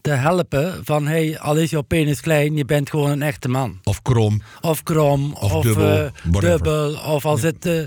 te 0.01 0.09
helpen 0.11 0.81
van 0.85 1.07
hey, 1.07 1.39
al 1.39 1.57
is 1.57 1.69
jouw 1.69 1.81
penis 1.81 2.21
klein, 2.21 2.55
je 2.55 2.65
bent 2.65 2.89
gewoon 2.89 3.09
een 3.09 3.21
echte 3.21 3.47
man. 3.49 3.79
Of 3.83 4.01
krom? 4.01 4.41
Of 4.61 4.83
krom, 4.83 5.33
Of 5.33 5.53
of, 5.53 5.63
dubbel, 5.63 6.09
whatever. 6.23 6.41
dubbel, 6.57 6.95
of 6.97 7.25
al 7.25 7.37
zit... 7.37 7.65
eh, 7.65 7.83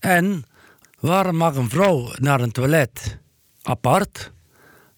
en 0.00 0.44
waarom 1.00 1.36
mag 1.36 1.56
een 1.56 1.70
vrouw 1.70 2.10
naar 2.18 2.40
een 2.40 2.52
toilet 2.52 3.18
apart? 3.62 4.32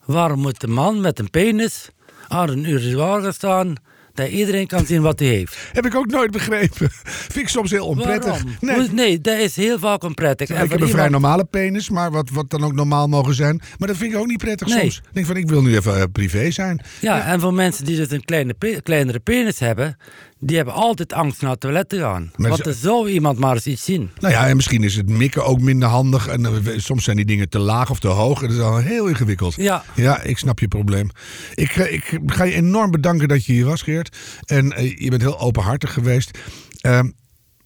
Waarom 0.04 0.40
moet 0.40 0.62
een 0.62 0.72
man 0.72 1.00
met 1.00 1.18
een 1.18 1.30
penis 1.30 1.88
aan 2.28 2.48
een 2.48 2.68
urinoir 2.68 3.32
staan... 3.32 3.74
dat 4.14 4.28
iedereen 4.28 4.66
kan 4.66 4.86
zien 4.86 5.02
wat 5.02 5.18
hij 5.18 5.28
heeft? 5.28 5.56
Heb 5.72 5.86
ik 5.86 5.94
ook 5.94 6.06
nooit 6.06 6.30
begrepen. 6.30 6.90
Vind 7.32 7.36
ik 7.36 7.48
soms 7.48 7.70
heel 7.70 7.86
onprettig. 7.86 8.44
Nee. 8.60 8.88
Nee, 8.92 9.20
dat 9.20 9.38
is 9.38 9.56
heel 9.56 9.78
vaak 9.78 10.04
onprettig. 10.04 10.48
Ik 10.48 10.56
heb 10.56 10.80
een 10.80 10.88
vrij 10.88 11.08
normale 11.08 11.44
penis, 11.44 11.90
maar 11.90 12.10
wat, 12.10 12.30
wat 12.30 12.50
dan 12.50 12.64
ook 12.64 12.72
normaal 12.72 13.08
mogen 13.08 13.34
zijn. 13.34 13.60
Maar 13.78 13.88
dat 13.88 13.96
vind 13.96 14.12
ik 14.12 14.18
ook 14.18 14.26
niet 14.26 14.38
prettig 14.38 14.68
Nee. 14.68 14.78
soms. 14.80 14.96
Ik 14.96 15.04
denk 15.12 15.26
van, 15.26 15.36
ik 15.36 15.48
wil 15.48 15.62
nu 15.62 15.76
even 15.76 15.96
eh, 15.96 16.02
privé 16.12 16.50
zijn. 16.50 16.80
Ja, 17.00 17.24
en 17.24 17.40
voor 17.40 17.54
mensen 17.54 17.84
die 17.84 17.96
dus 17.96 18.10
een 18.10 18.24
kleine 18.24 18.54
pe- 18.54 18.80
kleinere 18.82 19.18
penis 19.20 19.58
hebben... 19.58 19.96
die 20.44 20.56
hebben 20.56 20.74
altijd 20.74 21.12
angst 21.12 21.40
naar 21.40 21.50
het 21.50 21.60
toilet 21.60 21.88
te 21.88 21.98
gaan. 21.98 22.30
Maar 22.36 22.50
Want 22.50 22.66
er 22.66 22.74
zou 22.74 23.08
iemand 23.08 23.38
maar 23.38 23.54
eens 23.54 23.66
iets 23.66 23.84
zien. 23.84 24.10
Nou 24.20 24.32
ja, 24.32 24.46
en 24.46 24.56
misschien 24.56 24.82
is 24.82 24.96
het 24.96 25.08
mikken 25.08 25.44
ook 25.44 25.60
minder 25.60 25.88
handig. 25.88 26.26
En 26.28 26.46
eh, 26.46 26.52
soms 26.76 27.04
zijn 27.04 27.16
die 27.16 27.24
dingen 27.24 27.48
te 27.48 27.58
laag 27.58 27.90
of 27.90 27.98
te 27.98 28.08
hoog. 28.08 28.42
En 28.42 28.48
dat 28.48 28.56
is 28.56 28.62
al 28.62 28.76
heel 28.76 29.06
ingewikkeld. 29.06 29.54
Ja. 29.54 29.84
Ja, 29.94 30.22
ik 30.22 30.38
snap 30.38 30.58
je 30.58 30.68
probleem. 30.68 31.10
Ik, 31.54 31.76
ik 31.76 32.20
ga 32.26 32.44
je 32.44 32.54
enorm 32.54 32.90
bedanken 32.90 33.28
dat 33.28 33.44
je 33.44 33.52
hier 33.52 33.64
was, 33.64 33.82
Geert. 33.82 34.16
En 34.44 34.72
eh, 34.72 34.98
je 34.98 35.10
bent 35.10 35.22
heel 35.22 35.40
openhartig 35.40 35.92
geweest. 35.92 36.38
Ehm, 36.80 37.10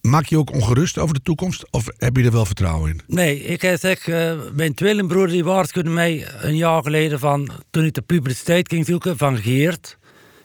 maak 0.01 0.25
je 0.25 0.37
ook 0.37 0.53
ongerust 0.53 0.97
over 0.97 1.13
de 1.13 1.21
toekomst? 1.21 1.71
Of 1.71 1.85
heb 1.97 2.17
je 2.17 2.23
er 2.23 2.31
wel 2.31 2.45
vertrouwen 2.45 2.89
in? 2.89 3.01
Nee, 3.07 3.43
ik 3.43 3.63
eh, 3.63 3.77
zeg, 3.77 4.07
mijn 4.53 4.73
tweelingbroer 4.73 5.27
die 5.27 5.43
waarschuwde 5.43 5.89
mij 5.89 6.27
een 6.41 6.57
jaar 6.57 6.83
geleden 6.83 7.19
van... 7.19 7.49
toen 7.69 7.85
ik 7.85 7.93
de 7.93 8.01
puberteit 8.01 8.69
ging 8.69 8.85
zoeken, 8.85 9.17
van 9.17 9.37
Geert... 9.37 9.97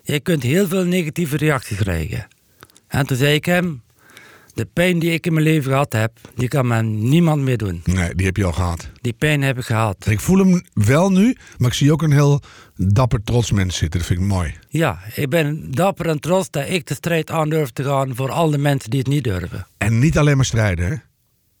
je 0.03 0.19
kunt 0.19 0.43
heel 0.43 0.67
veel 0.67 0.83
negatieve 0.83 1.37
reacties 1.37 1.77
krijgen. 1.77 2.27
En 2.87 3.05
toen 3.05 3.17
zei 3.17 3.33
ik 3.33 3.45
hem... 3.45 3.81
de 4.53 4.65
pijn 4.65 4.99
die 4.99 5.11
ik 5.11 5.25
in 5.25 5.33
mijn 5.33 5.45
leven 5.45 5.71
gehad 5.71 5.93
heb, 5.93 6.11
die 6.35 6.47
kan 6.47 6.67
me 6.67 6.81
niemand 6.81 7.41
meer 7.41 7.57
doen. 7.57 7.81
Nee, 7.85 8.15
die 8.15 8.25
heb 8.25 8.37
je 8.37 8.45
al 8.45 8.51
gehad. 8.51 8.89
Die 9.01 9.13
pijn 9.13 9.41
heb 9.41 9.57
ik 9.57 9.63
gehad. 9.63 10.05
Ik 10.07 10.19
voel 10.19 10.37
hem 10.37 10.61
wel 10.73 11.11
nu, 11.11 11.37
maar 11.57 11.69
ik 11.69 11.75
zie 11.75 11.91
ook 11.91 12.01
een 12.01 12.11
heel 12.11 12.41
dapper 12.75 13.23
trots 13.23 13.51
mens 13.51 13.77
zitten. 13.77 13.99
Dat 13.99 14.07
vind 14.07 14.19
ik 14.19 14.25
mooi. 14.25 14.55
Ja, 14.69 14.99
ik 15.15 15.29
ben 15.29 15.71
dapper 15.71 16.07
en 16.07 16.19
trots 16.19 16.49
dat 16.49 16.69
ik 16.69 16.87
de 16.87 16.93
strijd 16.93 17.31
aan 17.31 17.49
durf 17.49 17.71
te 17.71 17.83
gaan... 17.83 18.15
voor 18.15 18.31
al 18.31 18.49
de 18.49 18.57
mensen 18.57 18.89
die 18.89 18.99
het 18.99 19.07
niet 19.07 19.23
durven. 19.23 19.67
En 19.77 19.99
niet 19.99 20.17
alleen 20.17 20.35
maar 20.35 20.45
strijden, 20.45 20.85
hè? 20.85 20.95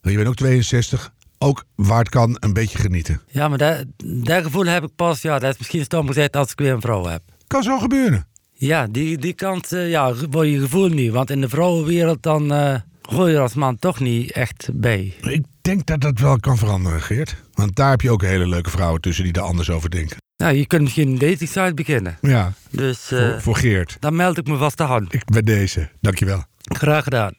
Je 0.09 0.15
bent 0.15 0.27
ook 0.27 0.35
62. 0.35 1.13
Ook 1.37 1.65
waar 1.75 1.99
het 1.99 2.09
kan, 2.09 2.37
een 2.39 2.53
beetje 2.53 2.77
genieten. 2.77 3.21
Ja, 3.27 3.47
maar 3.47 3.57
dat, 3.57 3.85
dat 4.05 4.43
gevoel 4.43 4.65
heb 4.65 4.83
ik 4.83 4.95
pas... 4.95 5.21
ja, 5.21 5.39
dat 5.39 5.51
is 5.53 5.57
misschien 5.57 5.83
stom 5.83 6.07
gezegd 6.07 6.35
als 6.35 6.51
ik 6.51 6.59
weer 6.59 6.73
een 6.73 6.81
vrouw 6.81 7.05
heb. 7.05 7.21
Kan 7.47 7.63
zo 7.63 7.79
gebeuren. 7.79 8.27
Ja, 8.63 8.87
die, 8.87 9.17
die 9.17 9.33
kant 9.33 9.73
uh, 9.73 9.89
ja, 9.89 10.13
word 10.29 10.47
je 10.47 10.59
gevoel 10.59 10.87
niet. 10.87 11.11
Want 11.11 11.29
in 11.29 11.41
de 11.41 11.49
vrouwenwereld 11.49 12.23
dan 12.23 12.53
uh, 12.53 12.75
hoor 13.01 13.29
je 13.29 13.39
als 13.39 13.53
man 13.53 13.79
toch 13.79 13.99
niet 13.99 14.31
echt 14.31 14.69
bij. 14.73 15.13
Ik 15.21 15.45
denk 15.61 15.85
dat 15.85 16.01
dat 16.01 16.19
wel 16.19 16.39
kan 16.39 16.57
veranderen, 16.57 17.01
Geert. 17.01 17.35
Want 17.53 17.75
daar 17.75 17.89
heb 17.89 18.01
je 18.01 18.11
ook 18.11 18.21
hele 18.21 18.47
leuke 18.47 18.69
vrouwen 18.69 19.01
tussen 19.01 19.23
die 19.23 19.33
er 19.33 19.41
anders 19.41 19.69
over 19.69 19.89
denken. 19.89 20.17
Nou, 20.37 20.55
je 20.55 20.65
kunt 20.65 20.81
misschien 20.81 21.07
een 21.07 21.17
dating 21.17 21.49
site 21.49 21.71
beginnen. 21.75 22.17
Ja, 22.21 22.53
dus, 22.69 23.11
uh, 23.11 23.19
voor, 23.19 23.41
voor 23.41 23.55
Geert. 23.55 23.97
Dan 23.99 24.15
meld 24.15 24.37
ik 24.37 24.47
me 24.47 24.57
vast 24.57 24.81
aan. 24.81 25.07
Ik 25.09 25.25
bij 25.25 25.41
deze. 25.41 25.89
Dankjewel. 26.01 26.43
Graag 26.63 27.03
gedaan. 27.03 27.33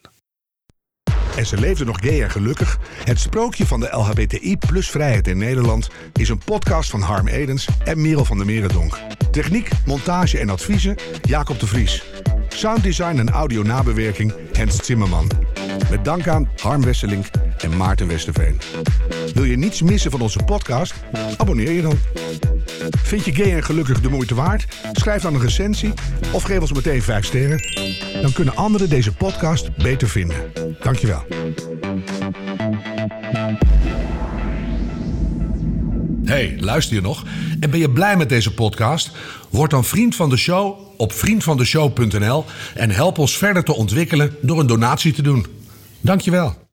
En 1.35 1.45
ze 1.45 1.57
leefde 1.59 1.85
nog 1.85 1.97
gay 2.01 2.21
en 2.21 2.31
gelukkig. 2.31 2.79
Het 3.03 3.19
sprookje 3.19 3.65
van 3.65 3.79
de 3.79 3.87
LHBTI 3.91 4.57
plus 4.57 4.89
vrijheid 4.89 5.27
in 5.27 5.37
Nederland 5.37 5.89
is 6.13 6.29
een 6.29 6.41
podcast 6.45 6.89
van 6.89 7.01
Harm 7.01 7.27
Edens 7.27 7.67
en 7.83 8.01
Merel 8.01 8.25
van 8.25 8.37
der 8.37 8.45
Merendonk. 8.45 8.97
Techniek, 9.31 9.69
montage 9.85 10.39
en 10.39 10.49
adviezen 10.49 10.95
Jacob 11.21 11.59
de 11.59 11.67
Vries. 11.67 12.03
Sounddesign 12.47 13.17
en 13.17 13.29
audio 13.29 13.63
nabewerking 13.63 14.33
Hens 14.51 14.85
Zimmerman. 14.85 15.31
Met 15.89 16.05
dank 16.05 16.27
aan 16.27 16.49
Harm 16.61 16.83
Wesseling 16.83 17.25
en 17.57 17.77
Maarten 17.77 18.07
Westerveen. 18.07 18.59
Wil 19.33 19.43
je 19.43 19.57
niets 19.57 19.81
missen 19.81 20.11
van 20.11 20.21
onze 20.21 20.39
podcast? 20.45 20.93
Abonneer 21.37 21.71
je 21.71 21.81
dan. 21.81 21.97
Vind 23.03 23.25
je 23.25 23.33
gay 23.35 23.55
en 23.55 23.63
gelukkig 23.63 24.01
de 24.01 24.09
moeite 24.09 24.35
waard? 24.35 24.65
Schrijf 24.91 25.21
dan 25.21 25.33
een 25.33 25.41
recensie 25.41 25.93
of 26.31 26.43
geef 26.43 26.59
ons 26.59 26.73
meteen 26.73 27.01
5 27.01 27.25
sterren. 27.25 27.59
Dan 28.25 28.33
kunnen 28.33 28.55
anderen 28.55 28.89
deze 28.89 29.13
podcast 29.13 29.75
beter 29.77 30.09
vinden. 30.09 30.51
Dankjewel. 30.79 31.25
Hey, 36.23 36.57
luister 36.59 36.95
je 36.95 37.01
nog? 37.01 37.23
En 37.59 37.69
ben 37.69 37.79
je 37.79 37.91
blij 37.91 38.17
met 38.17 38.29
deze 38.29 38.53
podcast? 38.53 39.11
Word 39.49 39.71
dan 39.71 39.83
vriend 39.83 40.15
van 40.15 40.29
de 40.29 40.37
show 40.37 40.79
op 40.97 41.13
vriendvandeshow.nl 41.13 42.45
en 42.75 42.91
help 42.91 43.17
ons 43.17 43.37
verder 43.37 43.63
te 43.63 43.73
ontwikkelen 43.73 44.35
door 44.41 44.59
een 44.59 44.67
donatie 44.67 45.13
te 45.13 45.21
doen. 45.21 45.45
Dankjewel. 46.01 46.64